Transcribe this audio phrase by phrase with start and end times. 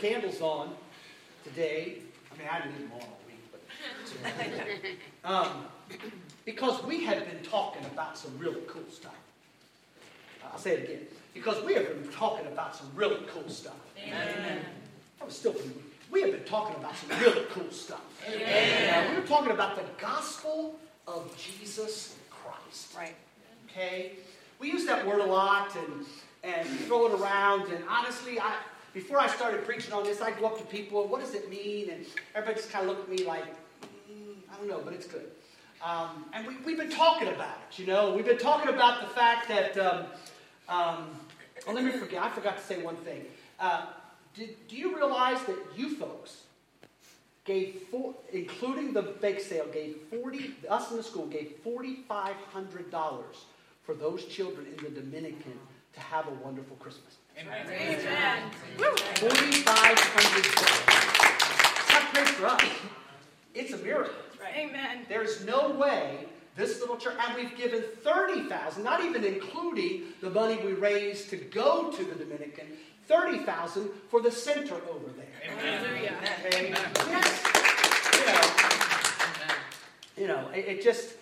[0.00, 0.74] candles on
[1.44, 1.98] today.
[2.32, 3.52] I mean, I didn't leave them on all week,
[5.22, 5.66] but um,
[6.44, 9.14] because we have been talking about some really cool stuff.
[10.52, 11.06] I'll say it again.
[11.34, 13.76] Because we have been talking about some really cool stuff.
[14.02, 14.60] Amen.
[15.20, 15.70] I was still pretty.
[16.10, 18.02] We have been talking about some really cool stuff.
[18.28, 19.10] Amen.
[19.14, 20.76] We were talking about the gospel
[21.06, 22.96] of Jesus Christ.
[22.96, 23.14] Right.
[23.68, 24.12] Okay?
[24.58, 26.04] We use that word a lot and,
[26.42, 27.72] and throw it around.
[27.72, 28.56] And honestly, I,
[28.92, 31.90] before I started preaching on this, I'd go up to people, what does it mean?
[31.90, 32.04] And
[32.34, 33.44] everybody just kind of looked at me like,
[34.10, 35.30] mm, I don't know, but it's good.
[35.84, 38.14] Um, and we, we've been talking about it, you know.
[38.14, 40.04] We've been talking about the fact that, um,
[40.68, 41.10] um,
[41.66, 43.24] oh, let me forget, I forgot to say one thing.
[43.58, 43.86] Uh,
[44.34, 46.42] did, do you realize that you folks
[47.44, 53.22] gave, four, including the bake sale, gave 40, us in the school gave $4,500
[53.82, 55.58] for those children in the Dominican
[55.94, 57.16] to have a wonderful Christmas.
[57.40, 57.66] Amen.
[57.68, 58.50] Amen.
[58.76, 59.30] $4,500.
[61.78, 62.62] It's not for us.
[63.54, 64.14] It's a miracle.
[64.40, 64.68] Right.
[64.68, 65.06] Amen.
[65.08, 70.58] There's no way this little church, and we've given 30,000, not even including the money
[70.64, 72.66] we raised to go to the Dominican,
[73.08, 75.26] 30,000 for the center over there.
[76.46, 76.74] Okay?
[77.06, 77.42] Yes.
[80.16, 81.14] You know, you know it, it just,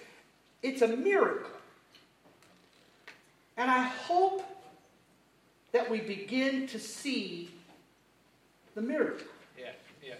[0.62, 1.50] it's a miracle.
[3.56, 4.57] And I hope
[5.72, 7.50] that we begin to see
[8.74, 9.26] the miracle.
[9.58, 9.70] Yeah,
[10.04, 10.14] yeah.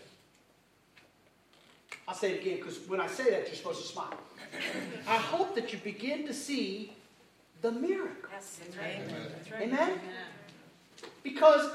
[2.06, 4.14] I'll say it again because when I say that, you're supposed to smile.
[5.06, 6.92] I hope that you begin to see
[7.62, 8.30] the miracle.
[8.32, 9.02] Yes, that's right.
[9.08, 9.62] That's right.
[9.62, 9.98] Amen?
[11.22, 11.70] Because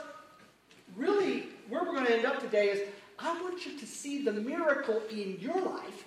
[0.95, 2.81] really, where we're going to end up today is
[3.19, 6.05] I want you to see the miracle in your life.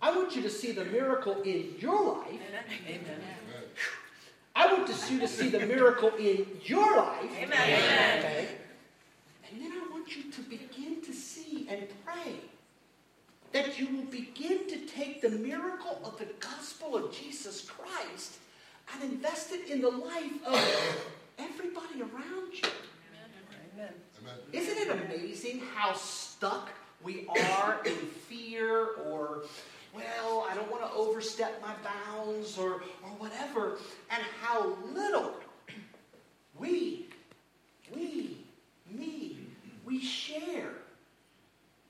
[0.00, 2.40] I want you to see the miracle in your life.
[2.86, 3.20] Amen.
[4.56, 7.30] I want you to see the miracle in your life.
[7.36, 8.18] Amen.
[8.18, 8.48] Okay?
[9.50, 12.36] And then I want you to begin to see and pray
[13.52, 18.38] that you will begin to take the miracle of the gospel of Jesus Christ
[18.92, 21.04] and invest it in the life of
[21.38, 22.68] everybody around you.
[23.74, 23.92] Amen.
[24.52, 26.70] Isn't it amazing how stuck
[27.02, 29.44] we are in fear or,
[29.94, 33.78] well, I don't want to overstep my bounds or, or whatever,
[34.10, 35.34] and how little
[36.58, 37.06] we,
[37.94, 38.38] we,
[38.90, 39.38] me,
[39.84, 40.70] we share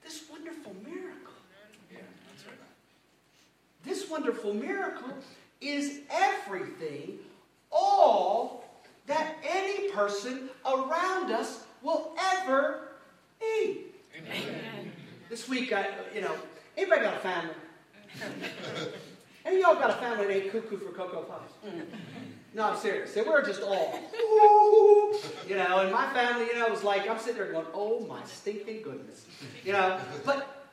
[0.02, 1.32] this wonderful miracle.
[1.90, 1.98] Yeah,
[2.46, 2.58] right.
[3.84, 5.14] This wonderful miracle
[5.60, 7.18] is everything,
[7.70, 8.64] all
[9.06, 12.88] that any person around us will ever
[13.40, 13.84] need.
[14.16, 14.92] Amen.
[15.28, 16.34] This week, I, you know,
[16.76, 17.54] anybody got a family?
[19.44, 21.52] Any of y'all got a family that ain't cuckoo for Cocoa Puffs?
[22.54, 23.12] No, I'm serious.
[23.12, 25.14] They were just all, "Ooh,"
[25.48, 28.22] you know, and my family, you know, was like, I'm sitting there going, oh my
[28.24, 29.26] stinking goodness.
[29.64, 30.70] You know, but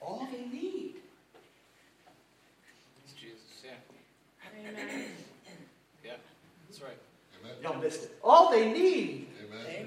[0.00, 0.96] all they need
[3.04, 4.70] It's Jesus, yeah.
[4.70, 5.06] Amen.
[6.04, 6.12] Yeah,
[6.68, 6.98] that's right.
[7.62, 8.18] Y'all missed it.
[8.22, 9.28] All they need,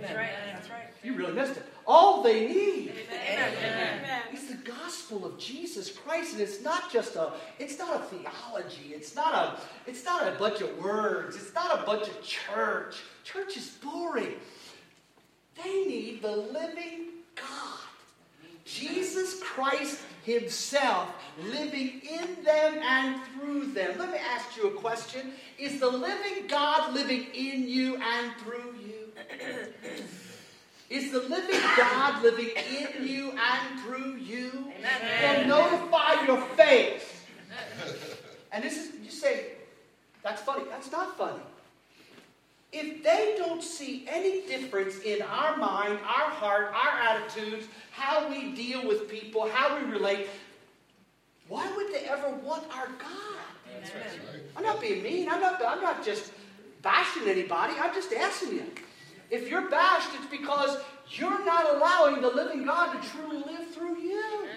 [0.02, 0.30] That's right.
[0.54, 0.88] That's right.
[1.04, 1.64] you really missed it.
[1.88, 3.54] All they need Amen.
[3.60, 4.22] Amen.
[4.34, 8.94] is the gospel of Jesus Christ, and it's not just a, it's not a theology.
[8.94, 11.36] It's not a, it's not a bunch of words.
[11.36, 12.96] It's not a bunch of church.
[13.24, 14.34] Church is boring.
[15.64, 17.80] They need the living God.
[18.66, 21.10] Jesus Christ Himself
[21.52, 23.98] living in them and through them.
[24.00, 25.34] Let me ask you a question.
[25.60, 30.04] Is the living God living in you and through you?
[30.90, 34.72] Is the living God living in you and through you?
[34.78, 35.48] Amen.
[35.50, 37.28] Will notify your faith.
[38.52, 39.48] And this is, you say,
[40.24, 40.64] that's funny.
[40.70, 41.42] That's not funny.
[42.72, 48.54] If they don't see any difference in our mind, our heart, our attitudes, how we
[48.54, 50.28] deal with people, how we relate,
[51.48, 53.46] why would they ever want our God?
[53.82, 54.42] Right.
[54.58, 55.30] I'm not being mean.
[55.30, 56.32] I'm not, I'm not just
[56.82, 57.74] bashing anybody.
[57.80, 58.66] I'm just asking you.
[59.30, 60.78] If you're bashed, it's because
[61.10, 64.48] you're not allowing the living God to truly live through you.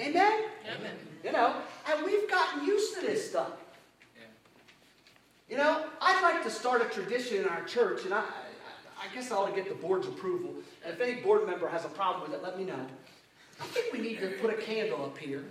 [0.00, 0.44] Amen?
[0.64, 0.96] Amen.
[1.24, 1.56] You know,
[1.90, 3.52] and we've gotten used to this stuff.
[5.48, 8.22] You know, I'd like to start a tradition in our church, and I, I,
[9.02, 10.54] I guess I ought to get the board's approval.
[10.84, 12.86] And if any board member has a problem with it, let me know.
[13.60, 15.44] I think we need to put a candle up here.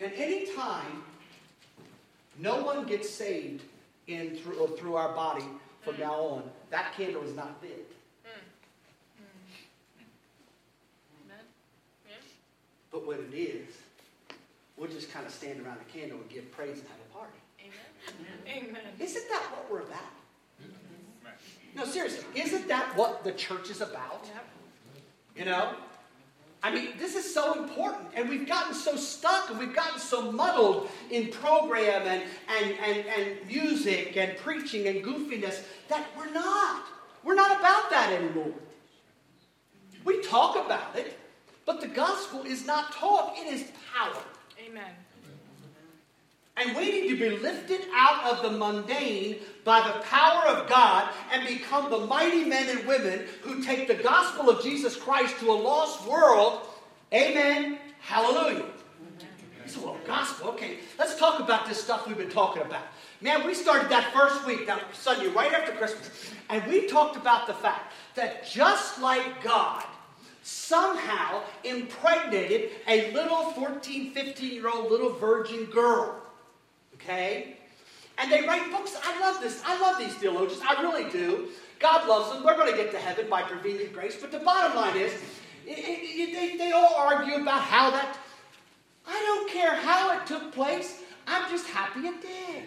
[0.00, 1.04] And any time
[2.38, 3.62] no one gets saved
[4.06, 5.44] in through, or through our body
[5.82, 6.00] from mm.
[6.00, 7.90] now on, that candle is not lit.
[8.24, 8.30] Mm.
[9.20, 9.24] Mm.
[12.90, 13.68] But what it is,
[14.76, 17.38] we'll just kind of stand around the candle and give praise and have a party.
[17.60, 18.68] Amen.
[18.68, 18.82] Amen.
[18.98, 20.00] Isn't that what we're about?
[21.24, 21.34] Right.
[21.74, 24.24] No, seriously, isn't that what the church is about?
[24.24, 24.48] Yep.
[25.36, 25.74] You know?
[26.64, 30.30] I mean, this is so important, and we've gotten so stuck and we've gotten so
[30.30, 36.84] muddled in program and, and, and, and music and preaching and goofiness that we're not.
[37.24, 38.52] We're not about that anymore.
[40.04, 41.18] We talk about it,
[41.66, 44.22] but the gospel is not talk, it is power.
[44.64, 44.92] Amen.
[46.56, 51.08] And we need to be lifted out of the mundane by the power of God
[51.32, 55.50] and become the mighty men and women who take the gospel of Jesus Christ to
[55.50, 56.66] a lost world.
[57.12, 57.78] Amen.
[58.00, 58.66] Hallelujah.
[59.66, 60.78] So, well, gospel, okay.
[60.98, 62.82] Let's talk about this stuff we've been talking about.
[63.22, 66.10] Man, we started that first week, that Sunday, right after Christmas,
[66.50, 69.84] and we talked about the fact that just like God
[70.42, 76.21] somehow impregnated a little 14, 15 year old little virgin girl,
[77.02, 77.56] okay?
[78.18, 78.96] And they write books.
[79.02, 79.62] I love this.
[79.64, 80.60] I love these theologians.
[80.66, 81.48] I really do.
[81.78, 82.44] God loves them.
[82.44, 84.16] We're going to get to heaven by prevenient grace.
[84.20, 85.12] But the bottom line is,
[85.66, 88.18] it, it, they, they all argue about how that.
[89.06, 91.00] I don't care how it took place.
[91.26, 92.64] I'm just happy it did.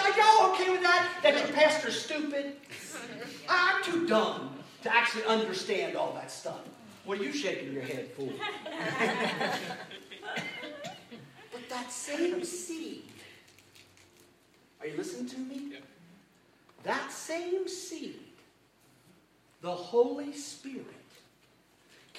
[0.00, 1.08] Are y'all okay with that?
[1.22, 2.54] That your pastor's stupid?
[3.48, 6.60] I'm too dumb to actually understand all that stuff.
[7.04, 8.28] What are you shaking your head for?
[11.72, 13.04] that same seed,
[14.80, 15.78] are you listening to me?
[16.82, 18.20] That same seed,
[19.62, 21.01] the Holy Spirit,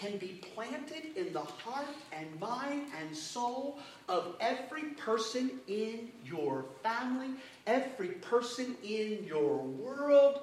[0.04, 3.80] can be planted in the heart and mind and soul
[4.10, 7.30] of every person in your family,
[7.68, 10.42] every person in your world,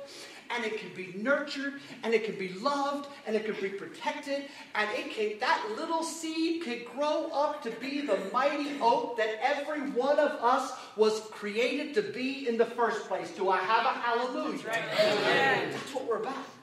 [0.49, 4.45] and it can be nurtured, and it can be loved, and it can be protected,
[4.75, 9.39] and it can that little seed can grow up to be the mighty oak that
[9.43, 13.31] every one of us was created to be in the first place.
[13.31, 14.71] Do I have a hallelujah?
[14.99, 15.71] Amen.
[15.71, 16.60] That's what we're about.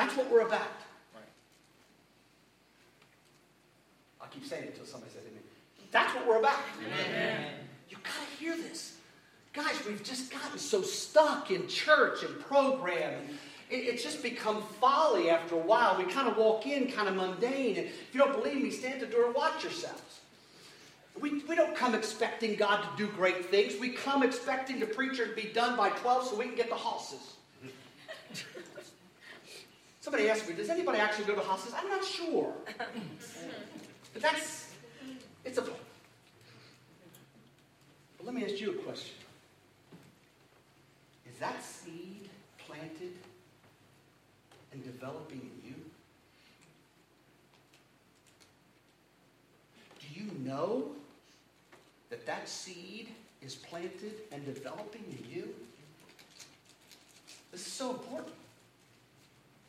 [0.00, 0.62] That's what we're about.
[1.14, 1.22] Right.
[4.18, 5.42] I'll keep saying it until somebody says amen.
[5.90, 6.58] That's what we're about.
[7.90, 8.96] You gotta hear this.
[9.52, 13.12] Guys, we've just gotten so stuck in church and program.
[13.12, 13.38] And
[13.68, 15.98] it, it's just become folly after a while.
[15.98, 17.76] We kind of walk in kind of mundane.
[17.76, 20.20] And if you don't believe me, stand at the door and watch yourselves.
[21.20, 23.78] We, we don't come expecting God to do great things.
[23.78, 26.74] We come expecting the preacher to be done by 12 so we can get the
[26.74, 27.34] horses.
[30.00, 31.74] Somebody asked me, does anybody actually go to hosses?
[31.76, 32.52] I'm not sure.
[34.12, 34.72] But that's,
[35.44, 35.62] it's a.
[35.62, 35.72] But
[38.24, 39.14] let me ask you a question.
[41.24, 43.12] Is that seed planted
[44.72, 45.76] and developing in you?
[50.00, 50.90] Do you know
[52.08, 53.10] that that seed
[53.42, 55.54] is planted and developing in you?
[57.52, 58.34] This is so important.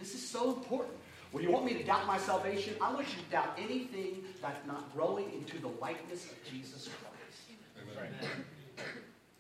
[0.02, 0.98] This is so important.
[1.32, 4.66] When you want me to doubt my salvation, I want you to doubt anything that's
[4.66, 7.98] not growing into the likeness of Jesus Christ.
[7.98, 8.10] Right.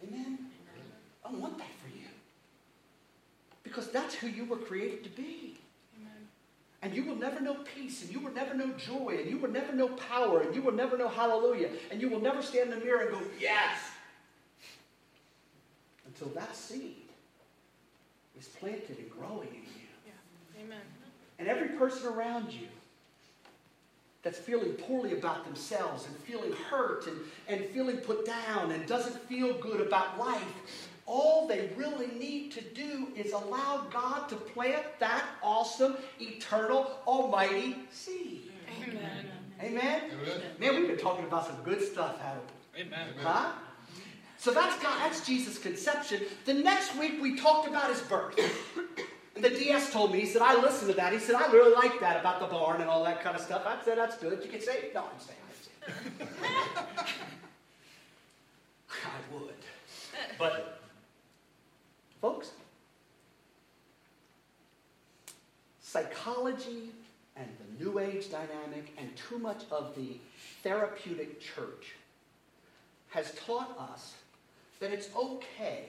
[0.07, 0.37] Amen?
[1.25, 2.05] I want that for you.
[3.63, 5.57] Because that's who you were created to be.
[5.99, 6.27] Amen.
[6.83, 9.49] And you will never know peace, and you will never know joy, and you will
[9.51, 12.79] never know power, and you will never know hallelujah, and you will never stand in
[12.79, 13.79] the mirror and go, yes!
[16.05, 17.09] Until that seed
[18.39, 19.80] is planted and growing in you.
[20.61, 20.65] Yeah.
[20.65, 20.81] Amen.
[21.39, 22.67] And every person around you
[24.23, 29.19] that's feeling poorly about themselves and feeling hurt and, and feeling put down and doesn't
[29.27, 30.43] feel good about life,
[31.07, 37.75] all they really need to do is allow God to plant that awesome, eternal, almighty
[37.91, 38.51] seed.
[38.83, 39.25] Amen.
[39.61, 40.01] Amen?
[40.11, 40.41] Amen.
[40.59, 42.43] Man, we've been talking about some good stuff, haven't
[42.75, 42.81] we?
[42.81, 43.07] Amen.
[43.21, 43.51] Huh?
[44.37, 46.21] So that's God, that's Jesus' conception.
[46.45, 48.39] The next week we talked about his birth.
[49.41, 51.13] The DS told me, he said, I listened to that.
[51.13, 53.63] He said, I really like that about the barn and all that kind of stuff.
[53.65, 54.43] I said, that's good.
[54.43, 56.35] You can say, no, I'm saying, I say.
[59.03, 59.55] I would.
[60.37, 60.81] But,
[62.21, 62.51] folks,
[65.81, 66.91] psychology
[67.35, 70.17] and the New Age dynamic and too much of the
[70.61, 71.95] therapeutic church
[73.09, 74.13] has taught us
[74.79, 75.85] that it's okay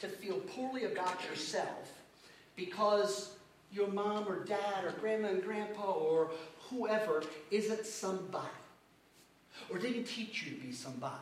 [0.00, 1.99] to feel poorly about yourself
[2.60, 3.34] because
[3.72, 6.30] your mom or dad or grandma and grandpa or
[6.68, 8.46] whoever isn't somebody
[9.70, 11.14] or didn't teach you to be somebody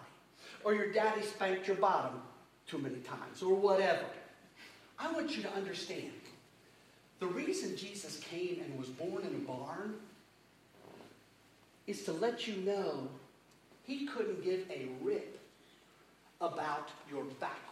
[0.64, 2.20] or your daddy spanked your bottom
[2.66, 4.04] too many times or whatever.
[4.98, 6.10] I want you to understand
[7.20, 9.94] the reason Jesus came and was born in a barn
[11.86, 13.08] is to let you know
[13.86, 15.38] he couldn't give a rip
[16.40, 17.67] about your background.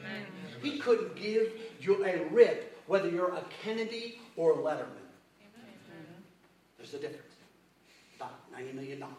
[0.00, 0.26] Amen.
[0.62, 4.86] He couldn't give you a rip whether you're a Kennedy or a Letterman.
[6.78, 7.34] There's a difference.
[8.16, 9.04] About $90 million.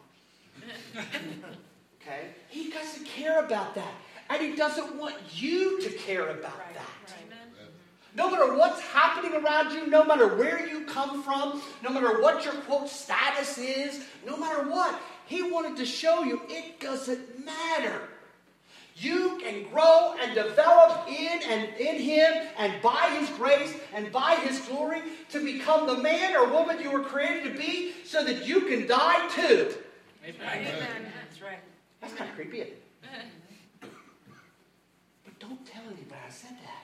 [2.01, 2.27] Okay?
[2.47, 3.93] He doesn't care about that.
[4.29, 7.11] And he doesn't want you to care about Right, that.
[7.11, 7.69] right.
[8.15, 12.43] No matter what's happening around you, no matter where you come from, no matter what
[12.45, 18.01] your quote status is, no matter what, he wanted to show you it doesn't matter.
[18.99, 24.35] You can grow and develop in and in him and by his grace and by
[24.35, 28.45] his glory to become the man or woman you were created to be so that
[28.45, 29.73] you can die too.
[30.25, 31.11] Amen.
[31.23, 31.59] That's right.
[32.01, 32.79] That's kind of creepy, isn't it?
[35.23, 36.83] But don't tell anybody I said that.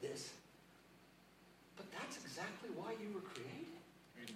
[0.00, 0.32] This.
[1.76, 4.34] But that's exactly why you were created.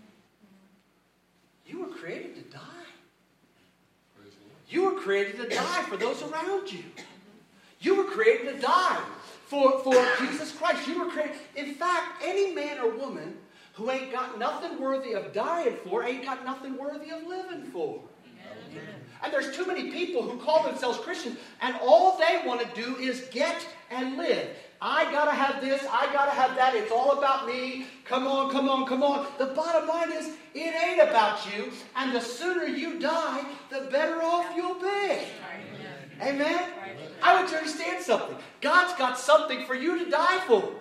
[1.66, 2.87] You were created to die.
[4.68, 6.84] You were created to die for those around you.
[7.80, 9.00] You were created to die
[9.46, 10.86] for, for Jesus Christ.
[10.86, 11.36] You were created.
[11.56, 13.36] In fact, any man or woman
[13.74, 18.00] who ain't got nothing worthy of dying for ain't got nothing worthy of living for.
[19.22, 22.96] And there's too many people who call themselves Christians, and all they want to do
[22.96, 24.48] is get and live.
[24.80, 27.86] I gotta have this, I gotta have that, it's all about me.
[28.04, 29.26] Come on, come on, come on.
[29.38, 34.22] The bottom line is, it ain't about you, and the sooner you die, the better
[34.22, 35.18] off you'll be.
[36.20, 36.70] Amen?
[37.22, 38.36] I want you to understand something.
[38.60, 40.72] God's got something for you to die for.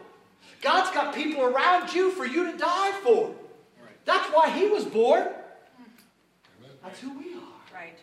[0.62, 3.36] God's got people around you for you to die for.
[4.06, 5.28] That's why He was born.
[6.88, 7.74] That's who we are.
[7.74, 7.98] Right.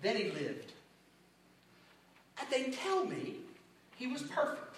[0.00, 0.73] Then he lived.
[2.38, 3.36] And they tell me
[3.96, 4.76] he was perfect.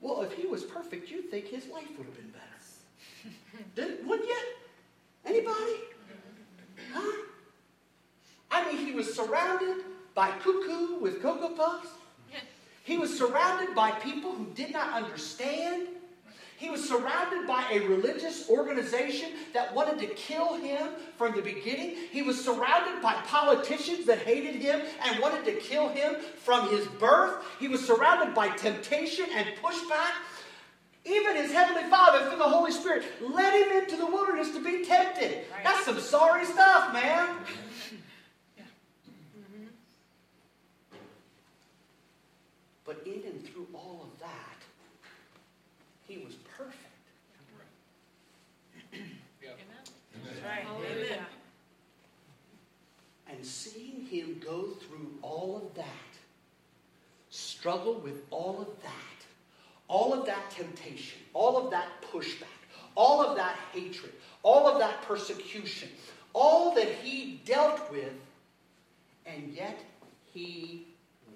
[0.00, 3.34] Well, if he was perfect, you'd think his life would have been better.
[3.74, 4.36] Didn't, wouldn't you?
[5.26, 5.80] Anybody?
[6.92, 7.22] Huh?
[8.50, 11.88] I mean, he was surrounded by cuckoo with Cocoa Puffs.
[12.84, 15.88] He was surrounded by people who did not understand.
[16.58, 21.94] He was surrounded by a religious organization that wanted to kill him from the beginning.
[22.10, 26.86] He was surrounded by politicians that hated him and wanted to kill him from his
[26.86, 27.44] birth.
[27.60, 30.14] He was surrounded by temptation and pushback.
[31.04, 34.84] Even his heavenly Father, through the Holy Spirit, led him into the wilderness to be
[34.84, 35.44] tempted.
[35.52, 35.62] Right.
[35.62, 37.36] That's some sorry stuff, man.
[42.88, 44.56] But in and through all of that,
[46.08, 46.74] he was perfect.
[49.42, 49.50] Yeah.
[50.24, 50.64] That's right.
[50.64, 51.26] Hallelujah.
[53.30, 55.84] And seeing him go through all of that,
[57.30, 59.26] struggle with all of that,
[59.88, 62.46] all of that temptation, all of that pushback,
[62.94, 65.88] all of that hatred, all of that persecution,
[66.32, 68.12] all that he dealt with,
[69.26, 69.78] and yet
[70.32, 70.86] he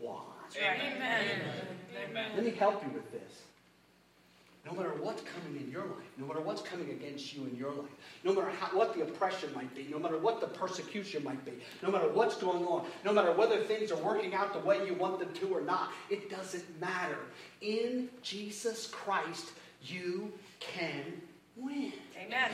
[0.01, 0.23] won.
[0.43, 0.93] That's right.
[0.97, 1.27] Amen.
[2.35, 3.43] Let me help you with this.
[4.65, 7.73] No matter what's coming in your life, no matter what's coming against you in your
[7.73, 7.91] life,
[8.23, 11.53] no matter how, what the oppression might be, no matter what the persecution might be,
[11.83, 14.95] no matter what's going on, no matter whether things are working out the way you
[14.95, 17.19] want them to or not, it doesn't matter.
[17.61, 19.51] In Jesus Christ,
[19.83, 21.21] you can
[21.57, 21.93] win.
[22.25, 22.51] Amen.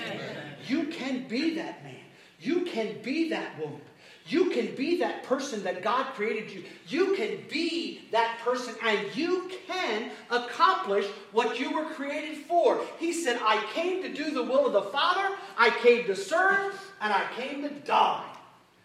[0.67, 1.95] You can be that man.
[2.41, 3.81] You can be that woman.
[4.29, 6.63] You can be that person that God created you.
[6.87, 12.79] You can be that person and you can accomplish what you were created for.
[12.99, 16.79] He said, I came to do the will of the Father, I came to serve,
[17.01, 18.27] and I came to die.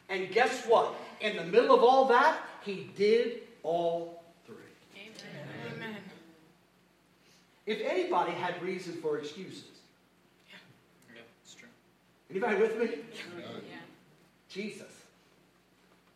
[0.08, 0.96] And guess what?
[1.20, 4.56] In the middle of all that, He did all three.
[4.96, 5.96] Amen.
[7.66, 9.66] If anybody had reason for excuses,
[10.50, 11.70] Yeah, it's true.
[12.30, 12.88] anybody with me?
[13.38, 13.78] Yeah.
[14.50, 15.03] Jesus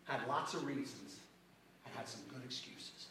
[0.07, 1.19] had lots of reasons
[1.85, 3.07] and had some good excuses.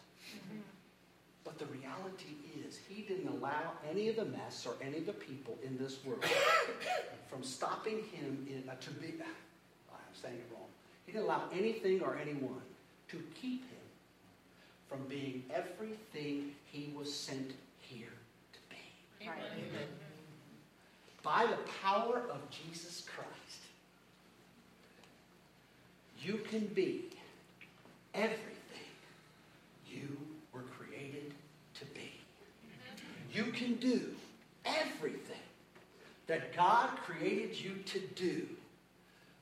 [1.45, 2.35] But the reality
[2.67, 6.05] is, he didn't allow any of the mess or any of the people in this
[6.05, 6.25] world
[7.29, 9.15] from stopping him in, uh, to be.
[9.93, 10.67] I'm saying it wrong.
[11.05, 12.63] He didn't allow anything or anyone
[13.11, 13.87] to keep him
[14.89, 18.13] from being everything he was sent here
[18.53, 19.29] to be.
[19.29, 19.39] Right.
[21.23, 23.36] By the power of Jesus Christ,
[26.27, 27.05] you can be
[28.15, 28.43] everything
[29.89, 30.17] you
[30.53, 31.33] were created
[31.75, 32.11] to be.
[33.33, 34.03] You can do
[34.65, 35.37] everything
[36.27, 38.47] that God created you to do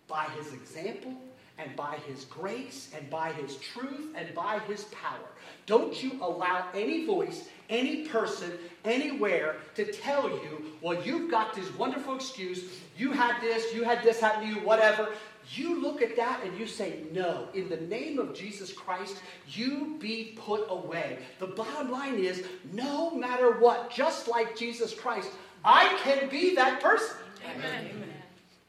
[0.09, 1.15] by His example
[1.57, 5.29] and by His grace and by His truth and by His power.
[5.65, 8.53] Don't you allow any voice, any person,
[8.85, 12.65] anywhere to tell you, well, you've got this wonderful excuse,
[12.99, 15.09] you had this, you had this happen to you, whatever.
[15.53, 19.17] You look at that and you say, no, in the name of Jesus Christ,
[19.49, 21.19] you be put away.
[21.39, 25.29] The bottom line is, no matter what, just like Jesus Christ,
[25.65, 27.17] I can be that person.
[27.55, 27.91] Amen.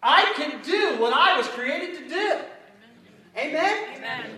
[0.03, 2.39] I can do what I was created to do.
[3.37, 3.95] Amen?
[3.97, 4.29] Amen.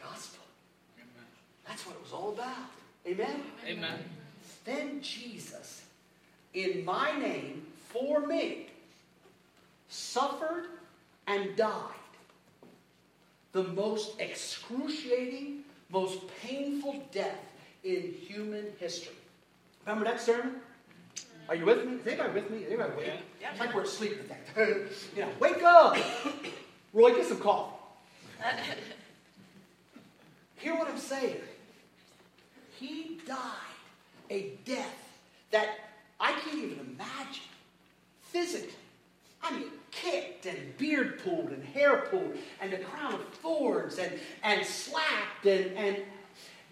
[0.00, 0.44] Gospel.
[0.98, 1.26] Amen.
[1.66, 2.70] That's what it was all about.
[3.06, 3.42] Amen?
[3.66, 3.98] Amen.
[4.64, 5.84] Then Jesus,
[6.54, 8.66] in my name, for me,
[9.88, 10.66] suffered
[11.26, 11.92] and died.
[13.52, 17.40] The most excruciating, most painful death
[17.84, 19.16] in human history.
[19.84, 20.56] Remember that sermon?
[21.48, 21.94] Are you with me?
[21.94, 22.58] Is anybody with me?
[22.58, 23.12] Is anybody awake?
[23.40, 23.50] Yeah.
[23.52, 24.40] It's like we're asleep with that.
[25.16, 25.96] you know, wake up!
[26.92, 27.72] Roy, get some coffee.
[30.56, 31.36] Hear what I'm saying.
[32.78, 33.38] He died
[34.30, 35.18] a death
[35.50, 35.68] that
[36.18, 37.44] I can't even imagine
[38.22, 38.74] physically.
[39.42, 39.70] I mean,
[40.10, 45.46] kicked and beard pulled and hair pulled and the crown of thorns and, and slapped
[45.46, 45.96] and, and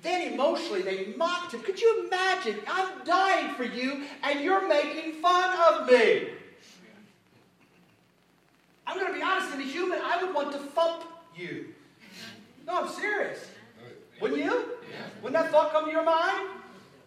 [0.03, 1.63] then emotionally they mocked him.
[1.63, 2.59] Could you imagine?
[2.69, 6.29] I'm dying for you and you're making fun of me.
[8.87, 11.73] I'm going to be honest, in a human, I would want to thump you.
[12.67, 13.51] No, I'm serious.
[14.21, 14.69] Wouldn't you?
[15.23, 16.49] Wouldn't that thought come to your mind?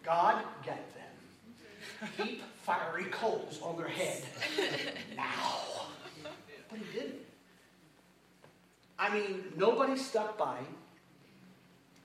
[0.04, 2.26] God, get them.
[2.26, 4.22] Heap fiery coals on their head.
[5.16, 5.87] Now.
[6.68, 7.20] But he didn't.
[8.98, 10.66] I mean, nobody stuck by him.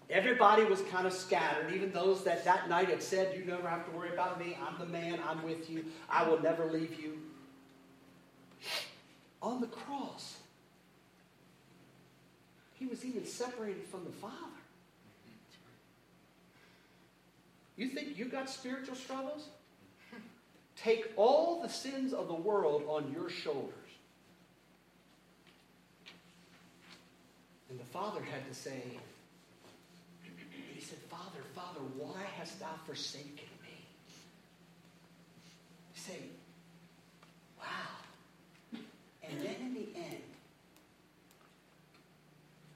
[0.10, 3.86] Everybody was kind of scattered, even those that that night had said, You never have
[3.90, 4.56] to worry about me.
[4.66, 5.20] I'm the man.
[5.28, 5.86] I'm with you.
[6.10, 7.18] I will never leave you.
[9.42, 10.38] On the cross,
[12.76, 14.36] he was even separated from the Father.
[17.76, 19.48] You think you got spiritual struggles?
[20.76, 23.74] Take all the sins of the world on your shoulders.
[27.74, 28.84] And the Father had to say,
[30.76, 33.88] He said, Father, Father, why hast thou forsaken me?
[35.96, 36.20] Say,
[37.58, 37.66] wow.
[39.24, 40.22] And then in the end,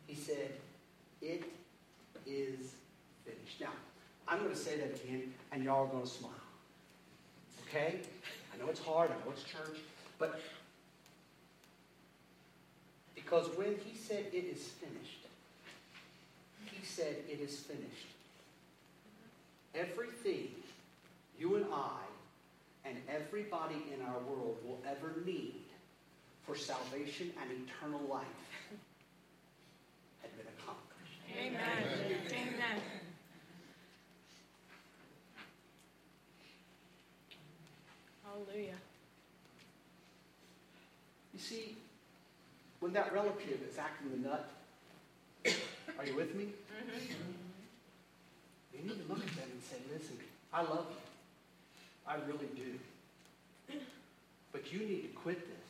[0.07, 0.53] he said,
[1.21, 1.43] It
[2.25, 2.73] is
[3.23, 3.61] finished.
[3.61, 3.73] Now,
[4.27, 6.31] I'm going to say that again, and y'all are going to smile.
[7.67, 7.99] Okay?
[8.51, 9.77] I know it's hard, I know it's church,
[10.17, 10.41] but
[13.27, 15.25] because when he said it is finished,
[16.71, 18.07] he said it is finished.
[19.75, 20.47] Everything
[21.37, 21.99] you and I
[22.85, 25.65] and everybody in our world will ever need
[26.45, 28.25] for salvation and eternal life
[30.21, 31.19] had been accomplished.
[31.37, 31.59] Amen.
[32.31, 32.81] Amen.
[38.23, 38.75] Hallelujah.
[41.33, 41.76] You see,
[42.87, 44.49] when that relative is acting the nut,
[45.99, 46.45] are you with me?
[46.45, 47.33] Mm-hmm.
[48.73, 50.15] You need to look at them and say, listen,
[50.53, 50.95] I love you.
[52.07, 53.77] I really do.
[54.53, 55.67] But you need to quit this.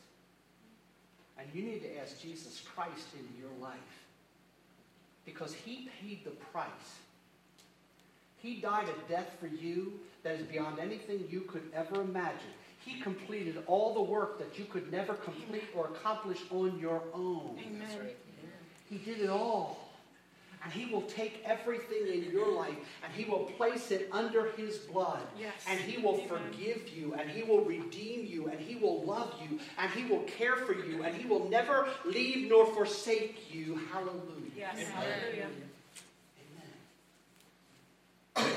[1.40, 3.80] And you need to ask Jesus Christ into your life.
[5.26, 6.70] Because he paid the price.
[8.44, 12.54] He died a death for you that is beyond anything you could ever imagine.
[12.88, 17.60] He completed all the work that you could never complete or accomplish on your own.
[17.68, 18.08] Amen.
[18.90, 19.78] He did it all.
[20.64, 24.78] And he will take everything in your life and he will place it under his
[24.78, 25.20] blood.
[25.38, 25.52] Yes.
[25.68, 26.28] And he will Amen.
[26.30, 30.24] forgive you and he will redeem you and he will love you and he will
[30.24, 33.80] care for you and he will never leave nor forsake you.
[33.92, 34.22] Hallelujah.
[34.56, 34.76] Yes.
[34.76, 34.92] Amen.
[34.94, 35.48] Hallelujah.
[38.38, 38.54] Amen.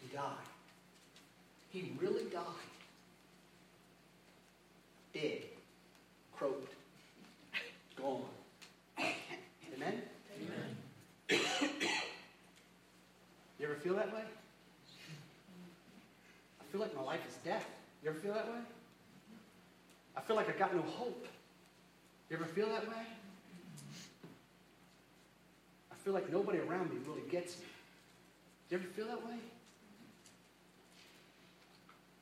[0.00, 0.46] he died.
[1.70, 2.44] He really died.
[5.14, 5.42] Dead.
[6.36, 6.74] Croaked.
[7.96, 8.22] Gone.
[8.98, 10.02] Amen?
[11.30, 11.38] You
[13.62, 14.22] ever feel that way?
[16.60, 17.64] I feel like my life is death.
[18.02, 18.58] You ever feel that way?
[20.16, 21.26] I feel like I got no hope.
[22.30, 23.06] You ever feel that way?
[25.92, 27.64] I feel like nobody around me really gets me.
[28.68, 29.34] Do you ever feel that way?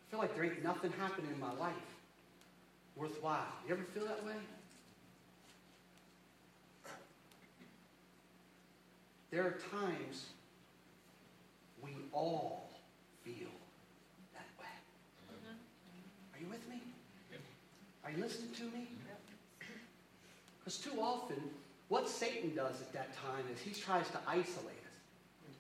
[0.00, 1.72] I feel like there ain't nothing happening in my life
[2.96, 3.46] worthwhile.
[3.66, 4.34] You ever feel that way?
[9.30, 10.26] There are times
[11.80, 12.68] we all
[13.24, 13.48] feel
[14.34, 14.66] that way.
[16.34, 16.82] Are you with me?
[18.04, 18.88] Are you listening to me?
[20.58, 21.38] Because too often,
[21.88, 25.54] what Satan does at that time is he tries to isolate us.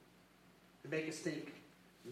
[0.82, 1.52] And make us think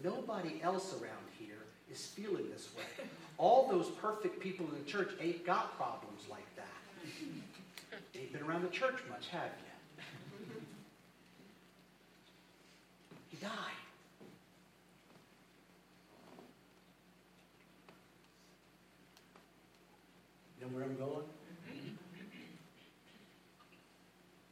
[0.03, 3.05] nobody else around here is feeling this way.
[3.37, 6.67] All those perfect people in the church ain't got problems like that.
[8.15, 10.45] Ain't been around the church much, have you?
[13.29, 13.80] He died.
[20.71, 21.25] You where I'm going?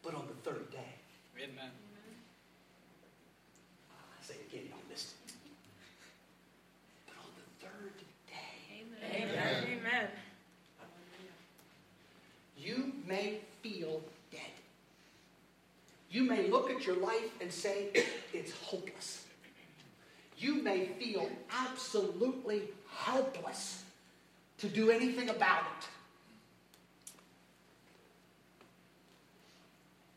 [0.03, 0.77] But on the third day,
[1.37, 1.71] Amen.
[3.91, 5.33] I say it again, y'all missed it.
[7.07, 7.93] But on the third
[8.27, 8.83] day,
[9.21, 9.79] Amen.
[9.79, 10.07] Amen.
[12.57, 14.01] you may feel
[14.31, 14.41] dead.
[16.11, 17.91] You may look at your life and say,
[18.33, 19.25] it's hopeless.
[20.37, 23.83] You may feel absolutely helpless
[24.57, 25.87] to do anything about it.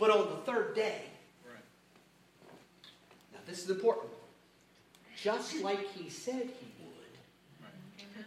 [0.02, 1.02] But on the third day,
[1.46, 1.62] Right.
[3.32, 4.10] now this is important,
[5.16, 7.14] just like he said he would.
[7.62, 8.26] Right.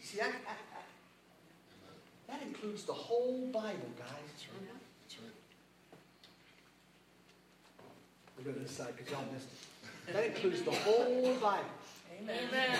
[0.00, 0.84] See, that, that, that,
[2.28, 4.06] that includes the whole Bible, guys.
[4.28, 4.70] That's right.
[5.02, 5.34] That's right.
[8.36, 9.48] We'll go to this side because y'all missed
[10.06, 10.12] it.
[10.12, 11.64] That includes the whole Bible.
[12.20, 12.38] Amen.
[12.52, 12.78] Amen.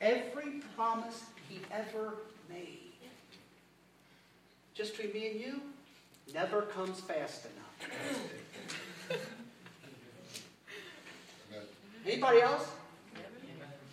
[0.00, 2.14] Every promise he ever
[2.48, 2.80] made.
[4.74, 5.60] Just between me and you,
[6.32, 9.20] never comes fast enough.
[12.06, 12.68] Anybody else?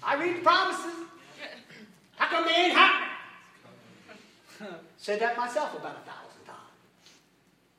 [0.02, 1.06] I read the promises.
[2.16, 3.10] How come they ain't happening?
[4.98, 6.58] Said that myself about a thousand times.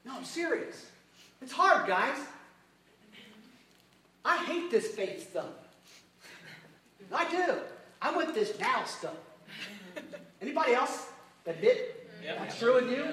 [0.05, 0.87] No, I'm serious.
[1.43, 2.17] It's hard, guys.
[4.25, 5.53] I hate this faith stuff.
[7.13, 7.59] I do.
[8.01, 9.17] I want this now stuff.
[10.41, 11.09] Anybody else
[11.47, 12.10] admit.
[12.25, 13.07] That's true with you?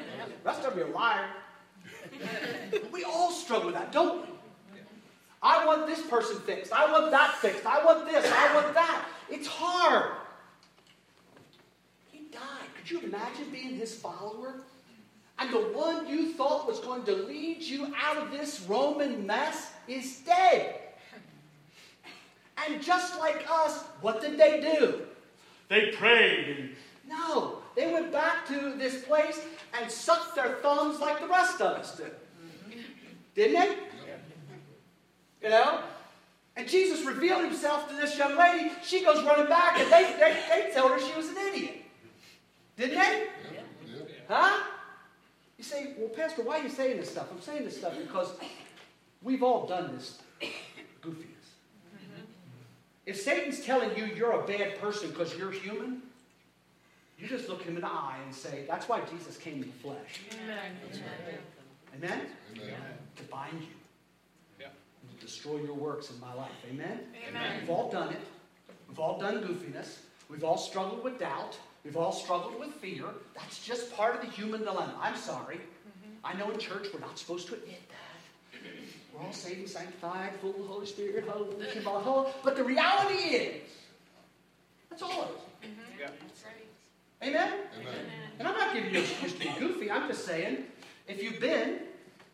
[0.44, 1.26] Rest of you are liar.
[2.92, 4.34] we all struggle with that, don't we?
[5.42, 6.74] I want this person fixed.
[6.74, 7.66] I want that fixed.
[7.66, 8.26] I want this.
[8.32, 9.06] I want that.
[9.30, 10.12] It's hard.
[12.12, 12.42] He died.
[12.76, 14.56] Could you imagine being his follower?
[15.40, 19.72] And the one you thought was going to lead you out of this Roman mess
[19.88, 20.76] is dead.
[22.66, 25.02] And just like us, what did they do?
[25.70, 26.76] They prayed and
[27.08, 29.40] no, they went back to this place
[29.80, 32.12] and sucked their thumbs like the rest of us did.
[33.36, 33.76] Didn't they?
[35.44, 35.82] You know?
[36.56, 38.72] And Jesus revealed himself to this young lady.
[38.84, 41.84] She goes running back, and they, they, they told her she was an idiot.
[42.78, 43.28] Didn't they?
[44.28, 44.64] Huh?
[45.60, 47.28] You say, well, Pastor, why are you saying this stuff?
[47.32, 48.32] I'm saying this stuff because
[49.22, 50.20] we've all done this
[51.04, 51.26] goofiness.
[53.06, 56.02] If Satan's telling you you're a bad person because you're human,
[57.18, 59.78] you just look him in the eye and say, that's why Jesus came in the
[59.82, 60.22] flesh.
[60.44, 60.72] Amen.
[61.96, 62.22] Amen?
[62.56, 62.76] Amen.
[63.16, 63.68] To bind you.
[64.60, 64.68] Yeah.
[65.02, 66.52] and to destroy your works in my life.
[66.70, 67.00] Amen?
[67.30, 67.62] Amen.
[67.62, 68.22] We've all done it.
[68.88, 69.98] We've all done goofiness.
[70.30, 71.58] We've all struggled with doubt.
[71.84, 73.06] We've all struggled with fear.
[73.36, 74.96] That's just part of the human dilemma.
[75.02, 75.56] I'm sorry.
[75.56, 76.26] Mm-hmm.
[76.26, 78.08] I know in church we're not supposed to admit that.
[79.14, 82.34] We're all saved and sanctified, full of the Holy Spirit, hallelujah, Shabbat.
[82.44, 83.72] But the reality is,
[84.90, 85.24] that's all
[85.64, 85.72] it is.
[86.00, 86.10] Yeah.
[87.24, 87.54] Amen?
[87.80, 87.94] Amen.
[88.88, 89.92] And I'm not giving you an excuse to be goofy.
[89.92, 90.64] I'm just saying,
[91.08, 91.80] if you've been,